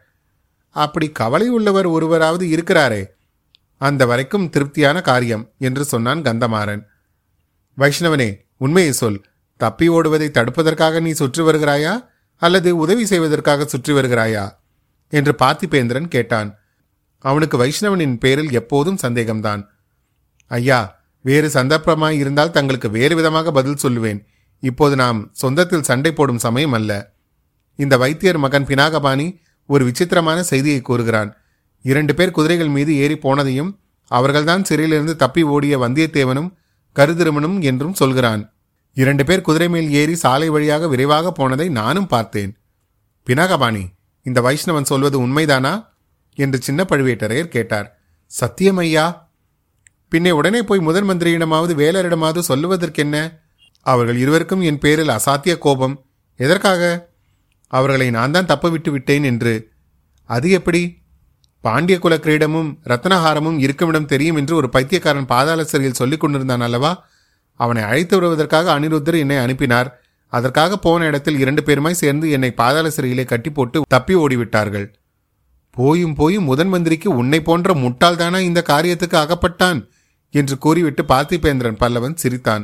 அப்படி 0.69 1.09
கவலை 1.09 1.49
உள்ளவர் 1.49 1.85
ஒருவராவது 1.85 2.49
இருக்கிறாரே. 2.49 3.03
அந்த 3.77 4.05
வரைக்கும் 4.05 4.49
திருப்தியான 4.49 5.01
காரியம் 5.01 5.51
என்று 5.57 5.83
சொன்னான் 5.83 6.21
கந்தமாறன். 6.21 6.83
வைஷ்ணவனே 7.77 8.29
உண்மையை 8.57 8.91
சொல். 8.91 9.25
தப்பி 9.57 9.89
ஓடுவதை 9.89 10.27
தடுப்பதற்காக 10.29 11.01
நீ 11.01 11.11
சுற்றி 11.11 11.43
வருகிறாயா? 11.43 12.05
அல்லது 12.37 12.77
உதவி 12.77 13.05
செய்வதற்காக 13.05 13.65
சுற்றி 13.65 13.93
வருகிறாயா? 13.93 14.45
என்று 15.09 15.35
பார்த்திபேந்திரன் 15.39 16.07
கேட்டான். 16.07 16.49
அவனுக்கு 17.19 17.57
வைஷ்ணவனின் 17.57 18.17
பேரில் 18.19 18.51
எப்போதும் 18.51 19.01
சந்தேகம்தான். 19.01 19.61
ஐயா 20.57 20.79
வேறு 21.25 21.47
சந்தர்ப்பமாய் 21.49 22.17
இருந்தால் 22.17 22.51
தங்களுக்கு 22.51 22.89
வேறு 22.89 23.15
விதமாக 23.15 23.51
பதில் 23.51 23.81
சொல்லுவேன். 23.83 24.19
இப்போது 24.63 24.95
நாம் 24.95 25.19
சொந்தத்தில் 25.41 25.87
சண்டை 25.89 26.11
போடும் 26.13 26.43
சமயம் 26.45 26.73
அல்ல. 26.73 26.91
இந்த 27.79 27.97
வைத்தியர் 27.97 28.37
மகன் 28.37 28.65
பினாகபாணி 28.65 29.27
ஒரு 29.67 29.83
விசித்திரமான 29.85 30.39
செய்தியை 30.43 30.81
கூறுகிறான். 30.81 31.31
இரண்டு 31.81 32.13
பேர் 32.15 32.31
குதிரைகள் 32.31 32.67
மீது 32.67 32.91
ஏறி 32.95 33.17
போனதையும் 33.17 33.71
அவர்கள்தான் 34.11 34.63
சிறையிலிருந்து 34.63 35.15
தப்பி 35.15 35.41
ஓடிய 35.43 35.79
வந்தியத்தேவனும் 35.79 36.49
கருதிருமனும் 36.95 37.57
என்றும் 37.61 37.93
சொல்கிறான். 37.93 38.43
இரண்டு 38.97 39.23
பேர் 39.25 39.41
குதிரை 39.41 39.69
மேல் 39.69 39.89
ஏறி 39.91 40.15
சாலை 40.15 40.49
வழியாக 40.49 40.87
விரைவாக 40.87 41.31
போனதை 41.31 41.67
நானும் 41.69 42.07
பார்த்தேன். 42.07 42.51
பினாகபாணி 43.27 43.83
இந்த 44.25 44.39
வைஷ்ணவன் 44.41 44.89
சொல்வது 44.91 45.17
உண்மைதானா? 45.27 45.73
என்று 46.37 46.57
சின்ன 46.61 46.81
பழுவேட்டரையர் 46.89 47.53
கேட்டார். 47.55 47.87
சத்தியமையா 48.31 49.05
பின்னே 50.13 50.31
உடனே 50.31 50.63
போய் 50.63 50.79
முதன் 50.79 51.09
மந்திரியிடமாவது 51.09 51.73
வேலரிடமாவது 51.81 52.41
சொல்லுவதற்கென்ன? 52.47 53.31
அவர்கள் 53.81 54.17
இருவருக்கும் 54.17 54.61
என் 54.61 54.77
பேரில் 54.77 55.07
அசாத்திய 55.07 55.57
கோபம். 55.57 56.05
எதற்காக? 56.35 57.11
அவர்களை 57.67 58.09
நான் 58.09 58.31
தான் 58.31 58.45
தப்ப 58.45 58.69
விட்டு 58.69 58.91
விட்டேன் 58.91 59.23
என்று. 59.23 59.71
அது 60.23 60.49
எப்படி? 60.49 60.97
பாண்டிய 61.61 61.99
குல 61.99 62.15
கிரீடமும் 62.15 62.69
ரத்னஹாரமும் 62.83 63.59
இருக்குமிடம் 63.59 64.05
தெரியும் 64.05 64.35
என்று 64.35 64.55
ஒரு 64.55 64.69
பைத்தியக்காரன் 64.69 65.25
பாதாள 65.25 65.63
சிறையில் 65.63 65.95
சொல்லிக் 65.95 66.19
கொண்டிருந்தான் 66.19 66.61
அல்லவா? 66.61 67.05
அவனை 67.53 67.83
அழைத்து 67.83 68.19
வருவதற்காக 68.19 68.79
அனிருத்தர் 68.79 69.17
என்னை 69.17 69.37
அனுப்பினார். 69.37 70.03
அதற்காக 70.27 70.77
போன 70.77 71.05
இடத்தில் 71.05 71.39
இரண்டு 71.39 71.61
பேருமாய் 71.61 72.01
சேர்ந்து 72.03 72.29
என்னை 72.29 72.51
பாதாள 72.51 72.89
சிறையிலே 72.89 73.25
கட்டி 73.25 73.49
போட்டு 73.49 73.81
தப்பி 73.87 74.15
ஓடிவிட்டார்கள். 74.15 74.93
போயும் 75.71 76.13
போயும் 76.13 76.43
முதன் 76.43 76.67
மந்திரிக்கு 76.67 77.15
உன்னை 77.15 77.41
போன்ற 77.41 77.73
முட்டாள்தானா 77.73 78.39
இந்த 78.39 78.63
காரியத்துக்கு 78.69 79.17
அகப்பட்டான்? 79.25 79.87
என்று 80.33 80.55
கூறிவிட்டு 80.57 81.03
பார்த்திபேந்திரன் 81.03 81.79
பல்லவன் 81.81 82.19
சிரித்தான். 82.21 82.63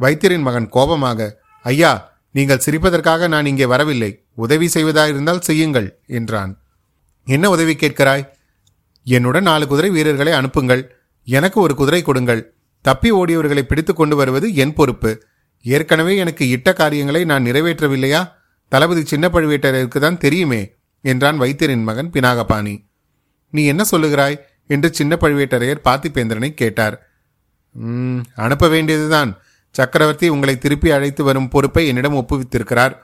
வைத்தியரின் 0.00 0.46
மகன் 0.48 0.68
கோபமாக 0.68 1.28
ஐயா 1.64 1.92
நீங்கள் 2.34 2.64
சிரிப்பதற்காக 2.66 3.28
நான் 3.28 3.46
இங்கே 3.46 3.66
வரவில்லை. 3.66 4.10
உதவி 4.34 4.66
செய்வதாயிருந்தால் 4.66 5.46
செய்யுங்கள் 5.48 5.88
என்றான். 6.18 6.52
என்ன 7.26 7.50
உதவி 7.50 7.74
கேட்கிறாய்? 7.74 8.24
என்னுடன் 9.06 9.42
நாலு 9.42 9.64
குதிரை 9.66 9.90
வீரர்களை 9.90 10.32
அனுப்புங்கள். 10.32 10.82
எனக்கு 11.28 11.60
ஒரு 11.60 11.74
குதிரை 11.74 12.00
கொடுங்கள். 12.02 12.42
தப்பி 12.84 13.10
ஓடியவர்களை 13.12 13.62
பிடித்து 13.62 13.92
கொண்டு 13.94 14.16
வருவது 14.16 14.46
என் 14.54 14.74
பொறுப்பு. 14.74 15.10
ஏற்கனவே 15.64 16.12
எனக்கு 16.16 16.44
இட்ட 16.48 16.68
காரியங்களை 16.72 17.22
நான் 17.24 17.44
நிறைவேற்றவில்லையா? 17.44 18.20
தளபதி 18.72 19.02
சின்ன 19.04 19.26
பழுவேட்டரருக்கு 19.28 19.98
தான் 19.98 20.18
தெரியுமே 20.18 20.60
என்றான் 21.04 21.40
வைத்தியரின் 21.40 21.86
மகன் 21.88 22.10
பினாகபாணி. 22.10 22.74
நீ 23.52 23.62
என்ன 23.64 23.82
சொல்லுகிறாய்? 23.90 24.38
என்று 24.68 24.88
சின்ன 24.98 25.12
பழுவேட்டரையர் 25.20 25.84
பார்த்திபேந்திரனை 25.84 26.50
கேட்டார். 26.60 26.96
அனுப்ப 28.44 28.68
வேண்டியதுதான். 28.68 29.30
சக்கரவர்த்தி 29.74 30.26
உங்களை 30.34 30.54
திருப்பி 30.58 30.88
அழைத்து 30.90 31.22
வரும் 31.24 31.48
பொறுப்பை 31.48 31.82
என்னிடம் 31.86 32.18
ஒப்புவித்திருக்கிறார். 32.20 32.94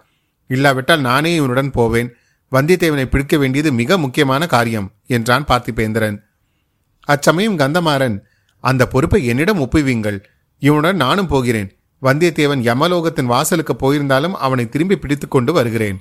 இல்லாவிட்டால் 0.51 1.03
நானே 1.09 1.33
இவனுடன் 1.35 1.71
போவேன். 1.71 2.09
வந்தியத்தேவனை 2.53 3.05
பிடிக்க 3.05 3.37
வேண்டியது 3.37 3.71
மிக 3.73 3.99
முக்கியமான 3.99 4.47
காரியம் 4.47 4.89
என்றான் 5.07 5.47
பார்த்திபேந்திரன். 5.49 6.17
அச்சமயம் 7.09 7.59
கந்தமாறன் 7.59 8.17
அந்த 8.65 8.83
பொறுப்பை 8.87 9.21
என்னிடம் 9.27 9.63
ஒப்புவீங்கள் 9.65 10.19
இவனுடன் 10.63 10.97
நானும் 10.97 11.31
போகிறேன். 11.33 11.71
வந்தியத்தேவன் 12.03 12.63
யமலோகத்தின் 12.69 13.31
வாசலுக்கு 13.33 13.75
போயிருந்தாலும் 13.75 14.35
அவனை 14.47 14.65
திரும்பி 14.69 14.97
பிடித்து 14.97 15.27
கொண்டு 15.29 15.53
வருகிறேன். 15.53 15.99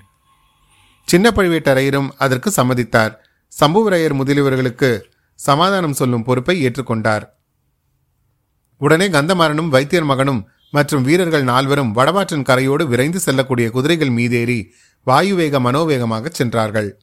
சின்ன 1.08 1.28
பழுவேட்டரையரும் 1.36 2.10
அதற்கு 2.18 2.50
சம்மதித்தார். 2.58 3.14
சம்புவரையர் 3.54 4.20
முதலியவர்களுக்கு 4.20 4.92
சமாதானம் 5.44 5.94
சொல்லும் 5.94 6.24
பொறுப்பை 6.24 6.66
ஏற்றுக்கொண்டார். 6.66 7.30
உடனே 8.78 9.08
கந்தமாறனும் 9.08 9.68
வைத்தியர் 9.68 10.04
மகனும் 10.04 10.48
மற்றும் 10.72 11.04
வீரர்கள் 11.04 11.44
நால்வரும் 11.44 11.96
வடவாற்றின் 11.96 12.44
கரையோடு 12.44 12.88
விரைந்து 12.88 13.20
செல்லக்கூடிய 13.20 13.70
குதிரைகள் 13.70 14.10
மீதேறி 14.10 14.72
வாயுவேக 15.06 15.60
மனோவேகமாக 15.60 16.30
சென்றார்கள். 16.30 17.02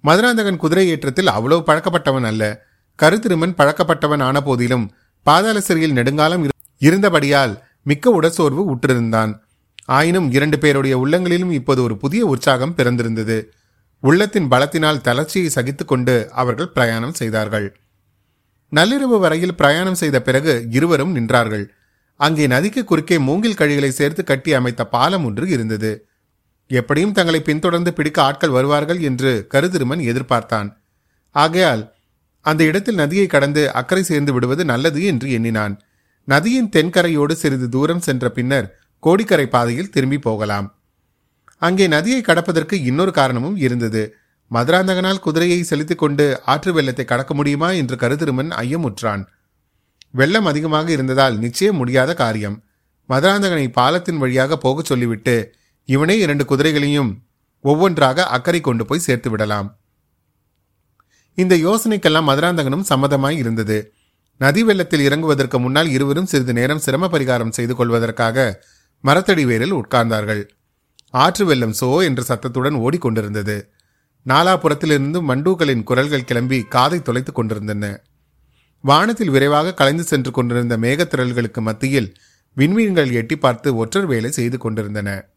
மதுராந்தகன் 0.00 0.56
குதிரை 0.56 0.92
ஏற்றத்தில் 0.92 1.26
அவ்வளவு 1.26 1.62
பழக்கப்பட்டவன் 1.66 2.24
அல்ல. 2.24 2.62
கருத்திருமன் 3.02 3.54
பழக்கப்பட்டவன் 3.54 4.22
ஆன 4.22 4.40
போதிலும் 4.40 4.92
பாதாள 5.22 5.60
சிறையில் 5.60 5.92
நெடுங்காலம் 5.92 6.44
இரு- 6.44 6.48
இருந்தபடியால் 6.78 7.62
மிக்க 7.82 8.10
உடற்சோர்வு 8.10 8.76
உற்றிருந்தான். 8.76 9.38
ஆயினும் 9.84 10.32
இரண்டு 10.32 10.58
பேருடைய 10.58 10.98
உள்ளங்களிலும் 10.98 11.50
இப்போது 11.50 11.82
ஒரு 11.82 11.96
புதிய 11.96 12.26
உற்சாகம் 12.26 12.74
பிறந்திருந்தது. 12.74 13.52
உள்ளத்தின் 14.06 14.50
பலத்தினால் 14.52 15.02
தளர்ச்சியை 15.06 15.50
சகித்துக்கொண்டு 15.54 16.28
அவர்கள் 16.40 16.68
பிரயாணம் 16.68 17.16
செய்தார்கள். 17.20 17.68
நள்ளிரவு 18.72 19.18
வரையில் 19.18 19.54
பிரயாணம் 19.54 19.98
செய்த 20.00 20.22
பிறகு 20.22 20.66
இருவரும் 20.70 21.14
நின்றார்கள். 21.16 21.64
அங்கே 22.16 22.46
நதிக்கு 22.46 22.82
குறுக்கே 22.84 23.18
மூங்கில் 23.18 23.58
கழிகளை 23.60 23.88
சேர்த்து 23.88 24.24
கட்டி 24.24 24.52
அமைத்த 24.54 24.82
பாலம் 24.86 25.24
ஒன்று 25.24 25.48
இருந்தது. 25.48 26.06
எப்படியும் 26.66 27.12
தங்களை 27.12 27.40
பின்தொடர்ந்து 27.40 27.90
பிடிக்க 27.92 28.22
ஆட்கள் 28.22 28.50
வருவார்கள் 28.50 29.00
என்று 29.00 29.32
கருதிருமன் 29.54 30.02
எதிர்பார்த்தான். 30.10 30.68
ஆகையால் 31.30 31.82
அந்த 32.40 32.64
இடத்தில் 32.64 32.94
நதியை 32.94 33.26
கடந்து 33.26 33.62
அக்கறை 33.72 34.02
சேர்ந்து 34.02 34.32
விடுவது 34.32 34.64
நல்லது 34.64 35.00
என்று 35.04 35.28
எண்ணினான். 35.30 35.74
நதியின் 36.24 36.72
தென்கரையோடு 36.76 37.32
சிறிது 37.32 37.68
தூரம் 37.68 38.00
சென்ற 38.00 38.30
பின்னர் 38.30 38.68
கோடிக்கரை 39.02 39.46
பாதையில் 39.46 39.90
திரும்பி 39.90 40.18
போகலாம். 40.18 40.68
அங்கே 41.58 41.86
நதியை 41.86 42.20
கடப்பதற்கு 42.20 42.72
இன்னொரு 42.72 43.12
காரணமும் 43.12 43.56
இருந்தது. 43.56 44.14
மதுராந்தகனால் 44.50 45.18
குதிரையை 45.18 45.62
செலுத்திக் 45.62 45.98
கொண்டு 45.98 46.42
ஆற்று 46.44 46.72
வெள்ளத்தை 46.72 47.04
கடக்க 47.04 47.34
முடியுமா 47.34 47.70
என்று 47.70 47.96
கருதிருமன் 47.96 48.50
ஐயமுற்றான். 48.50 49.26
வெள்ளம் 50.10 50.44
அதிகமாக 50.44 50.90
இருந்ததால் 50.90 51.38
நிச்சயம் 51.38 51.76
முடியாத 51.76 52.14
காரியம். 52.14 52.62
மதுராந்தகனை 53.08 53.72
பாலத்தின் 53.72 54.16
வழியாக 54.16 54.56
போகச் 54.56 54.84
சொல்லிவிட்டு 54.84 55.54
இவனே 55.84 56.18
இரண்டு 56.18 56.44
குதிரைகளையும் 56.44 57.10
ஒவ்வொன்றாக 57.60 58.26
அக்கறை 58.26 58.60
கொண்டு 58.60 58.86
போய் 58.86 58.98
சேர்த்து 58.98 59.30
விடலாம். 59.30 59.80
இந்த 61.34 61.54
யோசனைக்கெல்லாம் 61.56 62.28
மதுராந்தகனும் 62.28 62.88
சம்மதமாய் 62.88 63.36
இருந்தது. 63.36 63.92
நதி 64.38 64.64
வெள்ளத்தில் 64.64 65.08
இறங்குவதற்கு 65.08 65.58
முன்னால் 65.58 65.88
இருவரும் 65.88 66.26
சிறிது 66.26 66.52
நேரம் 66.52 66.78
சிரம 66.78 67.08
பரிகாரம் 67.08 67.50
செய்து 67.50 67.74
கொள்வதற்காக 67.74 68.64
மரத்தடி 69.04 69.44
வேரில் 69.44 69.80
உட்கார்ந்தார்கள். 69.80 70.42
ஆற்று 71.10 71.46
வெள்ளம் 71.46 71.74
சோ 71.80 72.02
என்ற 72.02 72.22
சத்தத்துடன் 72.22 72.74
ஓடிக்கொண்டிருந்தது. 72.74 73.68
நாலாபுறத்திலிருந்து 74.26 75.18
மண்டூக்களின் 75.28 75.82
குரல்கள் 75.82 76.24
கிளம்பி 76.24 76.62
காதை 76.62 77.02
தொலைத்துக் 77.02 77.34
கொண்டிருந்தன. 77.34 78.02
வானத்தில் 78.80 79.30
விரைவாக 79.30 79.74
கலைந்து 79.74 80.04
சென்று 80.04 80.30
கொண்டிருந்த 80.30 80.76
மேகத்திரல்களுக்கு 80.76 81.60
மத்தியில் 81.60 82.14
விண்மீன்கள் 82.56 83.12
எட்டி 83.12 83.36
பார்த்து 83.36 83.76
ஒற்றர் 83.76 84.06
வேலை 84.06 84.30
செய்து 84.30 84.58
கொண்டிருந்தன. 84.58 85.34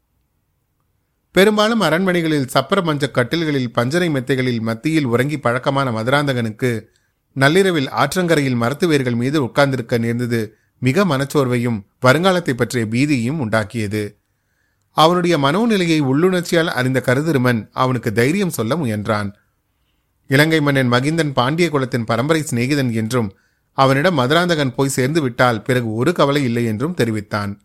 பெரும்பாலும் 1.32 1.82
அரண்மனைகளில் 1.82 2.48
சப்பர 2.54 2.84
மஞ்ச 2.84 3.12
கட்டில்களில் 3.12 3.74
பஞ்சனை 3.74 4.10
மெத்தைகளில் 4.10 4.62
மத்தியில் 4.62 5.06
உறங்கி 5.06 5.40
பழக்கமான 5.40 5.92
மதுராந்தகனுக்கு 5.92 6.90
நள்ளிரவில் 7.34 7.90
ஆற்றங்கரையில் 7.90 8.56
மரத்து 8.56 8.88
வேர்கள் 8.88 9.16
மீது 9.16 9.44
உட்கார்ந்திருக்க 9.44 9.98
நேர்ந்தது 9.98 10.56
மிக 10.80 11.06
மனச்சோர்வையும் 11.06 11.82
வருங்காலத்தை 12.02 12.54
பற்றிய 12.54 12.86
பீதியையும் 12.86 13.40
உண்டாக்கியது. 13.40 14.19
அவனுடைய 15.00 15.38
மனோநிலையை 15.38 16.00
உள்ளுணர்ச்சியால் 16.02 16.72
அறிந்த 16.80 17.04
கருதிருமன் 17.06 17.70
அவனுக்கு 17.74 18.14
தைரியம் 18.14 18.50
சொல்ல 18.50 18.76
முயன்றான். 18.76 19.34
இலங்கை 20.28 20.62
மன்னன் 20.62 20.92
மகிந்தன் 20.92 21.32
பாண்டிய 21.34 21.70
குலத்தின் 21.70 22.04
பரம்பரை 22.04 22.42
சிநேகிதன் 22.42 22.92
என்றும் 22.92 23.30
அவனிடம் 23.74 24.18
மதுராந்தகன் 24.20 24.76
போய் 24.76 24.90
சேர்ந்து 24.90 25.22
விட்டால் 25.22 25.62
பிறகு 25.62 25.94
ஒரு 25.94 26.12
கவலை 26.14 26.44
இல்லை 26.44 26.66
என்றும் 26.66 26.94
தெரிவித்தான். 26.94 27.62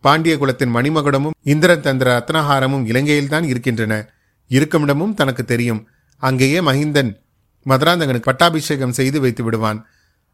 பாண்டிய 0.00 0.38
குலத்தின் 0.38 0.74
மணிமகுடமும் 0.74 1.36
இந்திரன் 1.42 1.80
தந்திர 1.80 2.08
ரத்னஹாரமும் 2.16 2.86
இலங்கையில்தான் 2.86 3.44
இருக்கின்றன. 3.44 4.10
இருக்குமிடமும் 4.48 5.14
தனக்கு 5.14 5.44
தெரியும். 5.44 5.88
அங்கேயே 6.16 6.60
மகிந்தன் 6.60 7.10
மதுராந்தகனுக்கு 7.66 8.28
பட்டாபிஷேகம் 8.30 8.92
செய்து 8.92 9.20
வைத்து 9.20 9.44
விடுவான். 9.44 9.86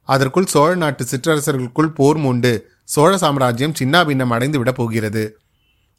அதற்குள் 0.09 0.46
சோழ 0.46 0.75
நாட்டு 0.75 1.05
சிற்றரசர்களுக்குள் 1.05 1.94
போர் 1.94 2.16
மூண்டு 2.16 2.53
சோழ 2.85 3.18
சாம்ராஜ்யம் 3.18 3.79
சின்னாபின்னம் 3.79 4.35
அடைந்து 4.37 4.59
விடப் 4.59 4.75
போகிறது. 4.75 5.25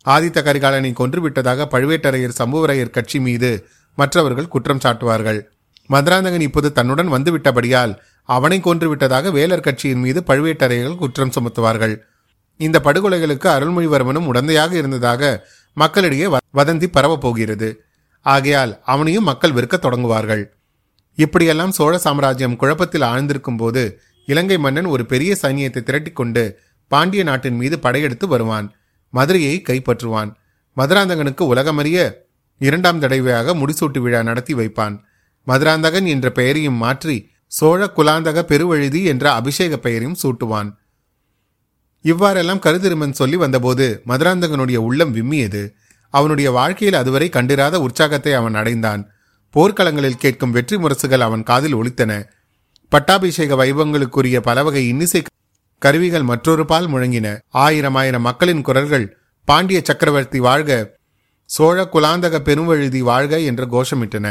ஆதித்த 0.06 0.40
கரிகாலனை 0.48 0.92
கொன்றுவிட்டதாக 1.00 1.68
பழுவேட்டரையர் 1.74 2.38
சம்புவரையர் 2.40 2.96
கட்சி 2.98 3.20
மீது 3.20 3.50
மற்றவர்கள் 3.96 4.48
குற்றம் 4.48 4.84
சாட்டுவார்கள். 4.84 5.40
மதுராந்தகன் 5.90 6.46
இப்போது 6.48 6.72
தன்னுடன் 6.72 7.14
வந்துவிட்டபடியால் 7.14 7.94
அவனை 8.30 8.58
கொன்றுவிட்டதாக 8.60 9.32
வேலர் 9.32 9.66
கட்சியின் 9.68 10.00
மீது 10.00 10.20
பழுவேட்டரையர்கள் 10.28 10.96
குற்றம் 10.96 11.34
சுமத்துவார்கள். 11.36 11.96
இந்த 12.60 12.78
படுகொலைகளுக்கு 12.84 13.48
அருள்மொழிவர்மனும் 13.56 14.28
உடந்தையாக 14.32 14.72
இருந்ததாக 14.72 15.32
மக்களிடையே 15.74 16.28
வதந்தி 16.54 16.88
பரவப்போகிறது 16.94 17.70
ஆகையால் 18.26 18.74
அவனையும் 18.84 19.24
மக்கள் 19.24 19.52
விற்க 19.52 19.78
தொடங்குவார்கள். 19.78 20.44
இப்படியெல்லாம் 21.18 21.72
சோழ 21.72 21.98
சாம்ராஜ்யம் 21.98 22.56
குழப்பத்தில் 22.56 23.02
ஆழ்ந்திருக்கும் 23.02 23.58
போது 23.58 24.00
இலங்கை 24.28 24.58
மன்னன் 24.58 24.86
ஒரு 24.86 25.06
பெரிய 25.06 25.32
சைனியத்தை 25.42 25.82
திரட்டிக்கொண்டு 25.84 26.44
பாண்டிய 26.88 27.24
நாட்டின் 27.24 27.56
மீது 27.56 27.80
படையெடுத்து 27.80 28.28
வருவான். 28.28 28.68
மதுரையை 29.14 29.56
கைப்பற்றுவான். 29.70 30.32
மதுராந்தகனுக்கு 30.78 31.44
உலகமறிய 31.54 31.98
இரண்டாம் 32.62 33.00
தடவையாக 33.00 33.54
முடிசூட்டு 33.54 34.00
விழா 34.00 34.22
நடத்தி 34.24 34.54
வைப்பான். 34.54 34.96
மதுராந்தகன் 35.48 36.06
என்ற 36.06 36.28
பெயரையும் 36.32 36.80
மாற்றி 36.84 37.18
சோழ 37.52 37.82
குலாந்தக 37.98 38.40
பெருவழுதி 38.52 39.02
என்ற 39.04 39.26
அபிஷேக 39.34 39.78
பெயரையும் 39.78 40.20
சூட்டுவான். 40.24 40.70
இவ்வாறெல்லாம் 42.06 42.64
கருதிருமன் 42.66 43.18
சொல்லி 43.20 43.36
வந்தபோது 43.36 43.86
மதுராந்தகனுடைய 44.08 44.80
உள்ளம் 44.88 45.14
விம்மியது. 45.16 45.64
அவனுடைய 46.14 46.48
வாழ்க்கையில் 46.52 47.00
அதுவரை 47.02 47.28
கண்டிராத 47.30 47.76
உற்சாகத்தை 47.82 48.34
அவன் 48.34 48.56
அடைந்தான். 48.56 49.04
போர்க்களங்களில் 49.54 50.22
கேட்கும் 50.24 50.52
வெற்றி 50.52 50.76
முரசுகள் 50.78 51.26
அவன் 51.28 51.44
காதில் 51.44 51.76
ஒலித்தன. 51.76 52.12
பட்டாபிஷேக 52.92 53.56
வைபவங்களுக்குரிய 53.56 54.38
பலவகை 54.40 54.84
இன்னிசை 54.88 55.22
கருவிகள் 55.84 56.24
மற்றொரு 56.24 56.66
பால் 56.66 56.90
முழங்கின. 56.94 57.28
ஆயிரம் 57.50 57.96
ஆயிரம் 57.96 58.22
மக்களின் 58.22 58.62
குரல்கள் 58.62 59.18
பாண்டிய 59.46 59.82
சக்கரவர்த்தி 59.84 60.40
வாழ்க 60.40 61.00
சோழ 61.46 61.90
குலாந்தக 61.94 62.36
பெருவழுதி 62.48 63.00
வாழ்க 63.00 63.40
என்று 63.40 63.66
கோஷமிட்டன. 63.66 64.28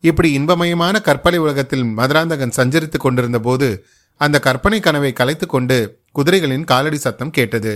இப்படி 0.00 0.38
இன்பமயமான 0.38 1.00
கற்பனை 1.00 1.38
உலகத்தில் 1.38 1.84
மதுராந்தகன் 1.84 2.56
சஞ்சரித்துக் 2.56 3.04
கொண்டிருந்த 3.04 3.38
போது 3.38 3.84
அந்த 4.16 4.40
கற்பனை 4.40 4.80
கனவை 4.80 5.12
கலைத்துக்கொண்டு 5.12 5.78
குதிரைகளின் 6.18 6.64
காலடி 6.64 6.96
சத்தம் 6.96 7.30
கேட்டது. 7.30 7.72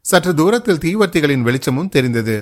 சற்று 0.00 0.34
தூரத்தில் 0.34 0.82
தீவர்த்திகளின் 0.84 1.40
வெளிச்சமும் 1.40 1.88
தெரிந்தது. 1.88 2.36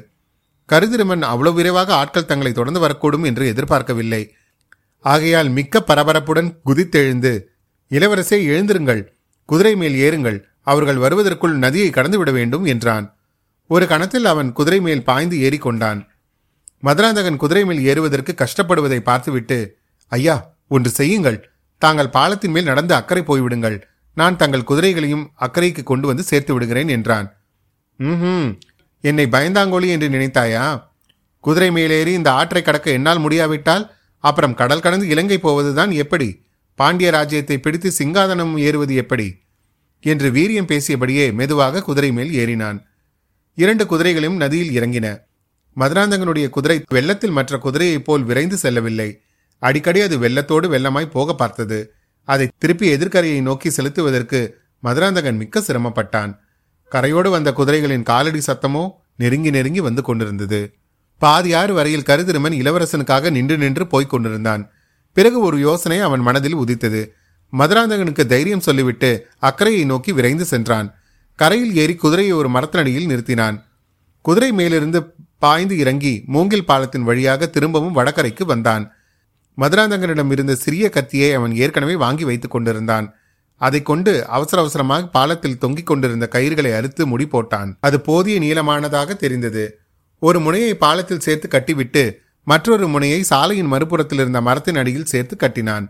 கருதிருமன் 0.69 1.25
அவ்வளவு 1.33 1.57
விரைவாக 1.57 1.95
ஆட்கள் 1.95 2.25
தங்களை 2.25 2.53
தொடர்ந்து 2.53 2.81
வரக்கூடும் 2.81 3.25
என்று 3.25 3.47
எதிர்பார்க்கவில்லை. 3.47 4.23
ஆகையால் 5.05 5.49
மிக்க 5.49 5.85
பரபரப்புடன் 5.87 6.51
குதித்தெழுந்து 6.67 7.33
இளவரசே 7.91 8.39
எழுந்திருங்கள் 8.53 9.03
குதிரை 9.49 9.75
மேல் 9.77 9.97
ஏறுங்கள் 10.07 10.39
அவர்கள் 10.63 10.97
வருவதற்குள் 10.97 11.57
நதியை 11.65 11.91
கடந்துவிட 11.91 12.31
வேண்டும் 12.33 12.65
என்றான். 12.65 13.07
ஒரு 13.71 13.87
கணத்தில் 13.87 14.25
அவன் 14.25 14.53
குதிரை 14.53 14.81
மேல் 14.81 15.05
பாய்ந்து 15.05 15.37
ஏறிக்கொண்டான். 15.37 16.01
மதுராந்தகன் 16.81 17.37
குதிரை 17.37 17.65
மேல் 17.65 17.83
ஏறுவதற்கு 17.85 18.33
கஷ்டப்படுவதை 18.33 19.01
பார்த்துவிட்டு 19.01 19.59
ஐயா 20.13 20.37
ஒன்று 20.69 20.91
செய்யுங்கள். 20.91 21.39
தாங்கள் 21.83 22.11
பாலத்தின் 22.11 22.51
மேல் 22.51 22.65
நடந்து 22.65 22.95
அக்கறை 22.95 23.23
போய்விடுங்கள். 23.23 23.79
நான் 24.17 24.37
தங்கள் 24.37 24.65
குதிரைகளையும் 24.65 25.25
அக்கறைக்கு 25.41 25.83
கொண்டு 25.83 26.07
வந்து 26.07 26.23
சேர்த்து 26.23 26.53
விடுகிறேன் 26.55 26.89
என்றான். 26.89 27.27
ம் 27.99 28.51
என்னை 29.01 29.27
பயந்தாங்கோலி 29.27 29.89
என்று 29.89 30.09
நினைத்தாயா? 30.09 30.65
குதிரை 31.41 31.71
மேலேறி 31.71 32.13
இந்த 32.13 32.33
ஆற்றை 32.33 32.63
கடக்க 32.63 32.91
என்னால் 32.91 33.19
முடியாவிட்டால் 33.19 33.85
அப்புறம் 34.25 34.55
கடல் 34.55 34.81
கடந்து 34.81 35.07
இலங்கை 35.09 35.39
போவதுதான் 35.39 35.91
எப்படி? 35.91 36.29
பாண்டிய 36.77 37.11
ராஜ்யத்தை 37.11 37.59
பிடித்து 37.59 37.93
சிங்காதனம் 37.99 38.59
ஏறுவது 38.59 38.95
எப்படி? 38.95 39.39
என்று 40.01 40.31
வீரியம் 40.31 40.71
பேசியபடியே 40.71 41.33
மெதுவாக 41.33 41.83
குதிரை 41.83 42.13
மேல் 42.13 42.33
ஏறினான். 42.33 42.83
இரண்டு 43.55 43.87
குதிரைகளும் 43.87 44.37
நதியில் 44.37 44.81
இறங்கின. 44.81 45.21
மதுராந்தகனுடைய 45.77 46.49
குதிரை 46.49 46.83
வெள்ளத்தில் 46.89 47.31
மற்ற 47.31 47.59
குதிரையைப் 47.65 48.05
போல் 48.05 48.23
விரைந்து 48.23 48.57
செல்லவில்லை. 48.57 49.21
அடிக்கடி 49.59 50.01
அது 50.01 50.19
வெள்ளத்தோடு 50.19 50.69
வெள்ளமாய் 50.71 51.11
போக 51.11 51.35
பார்த்தது. 51.35 51.93
அதை 52.25 52.49
திருப்பி 52.59 52.97
எதிர்கரையை 52.97 53.43
நோக்கி 53.43 53.69
செலுத்துவதற்கு 53.69 54.51
மதுராந்தகன் 54.81 55.37
மிக்க 55.37 55.61
சிரமப்பட்டான். 55.61 56.39
கரையோடு 56.93 57.31
வந்த 57.31 57.53
குதிரைகளின் 57.53 58.03
காலடி 58.03 58.41
சத்தமோ 58.47 58.91
நெருங்கி 59.17 59.51
நெருங்கி 59.51 59.81
வந்து 59.81 60.03
கொண்டிருந்தது. 60.03 60.75
பாதியாறு 61.21 61.73
வரையில் 61.73 62.07
கருதிருமன் 62.07 62.53
இளவரசனுக்காக 62.53 63.31
நின்று 63.31 63.59
நின்று 63.59 63.87
போய்க் 63.87 64.11
கொண்டிருந்தான். 64.11 64.71
பிறகு 65.17 65.39
ஒரு 65.41 65.57
யோசனை 65.59 65.99
அவன் 65.99 66.21
மனதில் 66.21 66.61
உதித்தது. 66.63 67.03
மதுராந்தகனுக்கு 67.53 68.25
தைரியம் 68.27 68.67
சொல்லிவிட்டு 68.67 69.11
அக்கறையை 69.41 69.85
நோக்கி 69.85 70.13
விரைந்து 70.13 70.45
சென்றான். 70.45 70.89
கரையில் 71.39 71.77
ஏறி 71.77 71.95
குதிரையை 71.95 72.33
ஒரு 72.33 72.49
மரத்தடியில் 72.49 73.09
நிறுத்தினான். 73.09 73.57
குதிரை 74.25 74.53
மேலிருந்து 74.53 75.01
பாய்ந்து 75.39 75.75
இறங்கி 75.79 76.13
மூங்கில் 76.27 76.65
பாலத்தின் 76.65 77.07
வழியாக 77.09 77.47
திரும்பவும் 77.47 77.97
வடகரைக்கு 77.97 78.45
வந்தான். 78.45 78.85
மதுராந்தகனிடம் 79.59 80.31
இருந்த 80.31 80.55
சிறிய 80.55 80.87
கத்தியை 80.89 81.31
அவன் 81.33 81.55
ஏற்கனவே 81.57 81.95
வாங்கி 82.05 82.25
வைத்துக் 82.25 82.51
கொண்டிருந்தான். 82.51 83.07
அதை 83.61 83.81
கொண்டு 83.83 84.13
அவசர 84.37 84.63
அவசரமாக 84.63 85.07
பாலத்தில் 85.07 85.59
தொங்கிக் 85.59 85.87
கொண்டிருந்த 85.87 86.29
கயிறுகளை 86.33 86.73
அறுத்து 86.77 87.03
முடி 87.07 87.27
போட்டான். 87.27 87.71
அது 87.81 87.99
போதிய 88.01 88.39
நீளமானதாக 88.41 89.17
தெரிந்தது. 89.17 89.65
ஒரு 90.23 90.41
முனையை 90.41 90.73
பாலத்தில் 90.75 91.25
சேர்த்து 91.27 91.49
கட்டிவிட்டு 91.49 92.05
மற்றொரு 92.47 92.87
முனையை 92.89 93.21
சாலையின் 93.31 93.73
மறுபுறத்தில் 93.73 94.21
இருந்த 94.23 94.41
மரத்தின் 94.49 94.79
அடியில் 94.81 95.11
சேர்த்து 95.13 95.37
கட்டினான். 95.37 95.87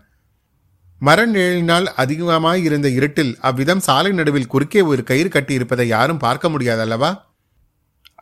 மர 1.00 1.18
நிழலினால் 1.26 1.86
அதிகமாக 2.02 2.58
இருந்த 2.58 2.88
இருட்டில் 2.98 3.32
அவ்விதம் 3.48 3.82
சாலை 3.86 4.12
நடுவில் 4.12 4.52
குறுக்கே 4.52 4.82
ஒரு 4.90 5.02
கயிறு 5.10 5.30
கட்டி 5.32 5.52
இருப்பதை 5.58 5.86
யாரும் 5.88 6.22
பார்க்க 6.26 6.48
முடியாதல்லவா? 6.48 7.10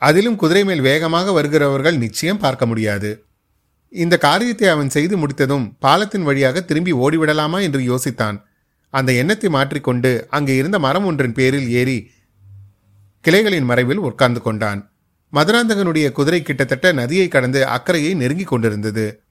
அதிலும் 0.07 0.39
குதிரை 0.43 0.63
மேல் 0.69 0.83
வேகமாக 0.89 1.33
வருகிறவர்கள் 1.33 2.01
நிச்சயம் 2.05 2.41
பார்க்க 2.45 2.65
முடியாது. 2.67 3.11
இந்த 3.93 4.15
காரியத்தை 4.27 4.69
அவன் 4.73 4.91
செய்து 4.97 5.17
முடித்ததும் 5.17 5.67
பாலத்தின் 5.85 6.27
வழியாக 6.29 6.63
திரும்பி 6.71 6.93
ஓடிவிடலாமா 7.05 7.59
என்று 7.67 7.81
யோசித்தான். 7.91 8.39
அந்த 8.95 9.11
எண்ணத்தை 9.21 9.49
மாற்றிக்கொண்டு 9.57 10.11
அங்கே 10.37 10.57
இருந்த 10.57 10.79
மரம் 10.79 11.07
ஒன்றின் 11.11 11.37
பேரில் 11.39 11.69
ஏறி 11.81 11.99
கிளைகளின் 13.25 13.69
மறைவில் 13.71 14.05
உட்கார்ந்து 14.09 14.41
கொண்டான். 14.41 14.81
மதுராந்தகனுடைய 15.35 16.13
குதிரை 16.13 16.43
கிட்டத்தட்ட 16.43 16.93
நதியை 16.93 17.29
கடந்து 17.29 17.67
அக்கறையை 17.67 18.15
நெருங்கிக் 18.15 18.47
கொண்டிருந்தது. 18.47 19.23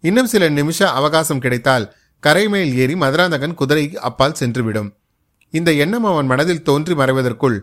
இன்னும் 0.00 0.26
சில 0.26 0.48
நிமிஷ 0.48 0.90
அவகாசம் 0.90 1.38
கிடைத்தால் 1.38 1.94
கரை 2.20 2.48
மேல் 2.48 2.76
ஏறி 2.76 2.94
மதுராந்தகன் 2.94 3.54
குதிரை 3.54 3.96
அப்பால் 3.96 4.36
சென்றுவிடும். 4.40 4.90
இந்த 5.50 5.72
எண்ணம் 5.72 6.04
அவன் 6.04 6.26
மனதில் 6.26 6.62
தோன்றி 6.62 6.94
மறைவதற்குள் 6.94 7.60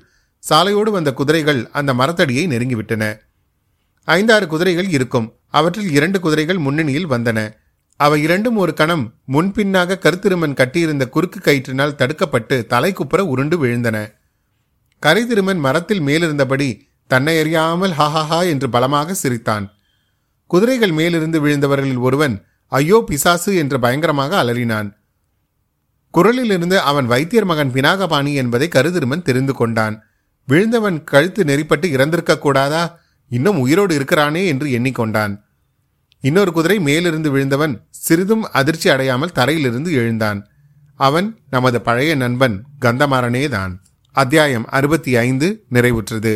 சாலையோடு 0.49 0.91
வந்த 0.91 1.13
குதிரைகள் 1.13 1.69
அந்த 1.71 1.93
மரத்தடியை 1.93 2.47
நெருங்கிவிட்டன. 2.47 3.19
ஐந்தாறு 4.03 4.47
குதிரைகள் 4.47 4.89
இருக்கும். 4.89 5.37
அவற்றில் 5.47 5.91
இரண்டு 5.91 6.19
குதிரைகள் 6.19 6.57
முன்னணியில் 6.57 7.09
வந்தன. 7.09 7.53
அவை 7.95 8.21
இரண்டும் 8.21 8.55
ஒரு 8.55 8.73
கணம் 8.73 9.13
முன்பின்னாக 9.27 9.99
கருத்திருமன் 10.01 10.53
கட்டியிருந்த 10.53 11.09
குறுக்கு 11.09 11.39
கயிற்றினால் 11.39 11.95
தடுக்கப்பட்டு 11.95 12.65
தலைக்குப்புற 12.69 13.19
உருண்டு 13.19 13.65
விழுந்தன. 13.65 14.13
கரைதிருமன் 15.05 15.57
மரத்தில் 15.57 16.01
மேலிருந்தபடி 16.01 16.87
தன்னை 17.07 17.39
அறியாமல் 17.39 17.91
ஹஹஹா 17.91 18.47
என்று 18.47 18.69
பலமாக 18.69 19.13
சிரித்தான். 19.13 19.73
குதிரைகள் 20.47 20.91
மேலிருந்து 20.91 21.45
விழுந்தவர்களில் 21.45 21.99
ஒருவன் 21.99 22.35
ஐயோ 22.67 23.03
பிசாசு 23.07 23.55
என்று 23.55 23.79
பயங்கரமாக 23.79 24.43
அலறினான். 24.43 24.89
குரலிலிருந்து 26.13 26.77
அவன் 26.79 27.05
வைத்தியர் 27.05 27.45
மகன் 27.45 27.71
பினாகபாணி 27.71 28.33
என்பதை 28.33 28.67
கருதிருமன் 28.67 29.21
தெரிந்து 29.21 29.53
கொண்டான். 29.53 30.03
விழுந்தவன் 30.45 31.03
கழுத்து 31.03 31.43
நெறிப்பட்டு 31.43 31.85
இறந்திருக்க 31.85 32.37
கூடாதா? 32.37 32.99
இன்னும் 33.27 33.59
உயிரோடு 33.59 33.95
இருக்கிறானே 33.95 34.45
என்று 34.45 34.67
எண்ணிக்கொண்டான். 34.67 35.33
இன்னொரு 36.19 36.51
குதிரை 36.51 36.79
மேலிருந்து 36.79 37.31
விழுந்தவன் 37.31 37.87
சிறிதும் 37.89 38.43
அதிர்ச்சி 38.51 38.89
அடையாமல் 38.89 39.35
தரையிலிருந்து 39.35 39.91
எழுந்தான். 39.91 40.47
அவன் 40.99 41.39
நமது 41.49 41.81
பழைய 41.81 42.15
நண்பன் 42.15 42.63
கந்தமாறனேதான். 42.81 43.73
அத்தியாயம் 44.11 44.65
அறுபத்தி 44.67 45.15
ஐந்து 45.15 45.65
நிறைவுற்றது. 45.71 46.35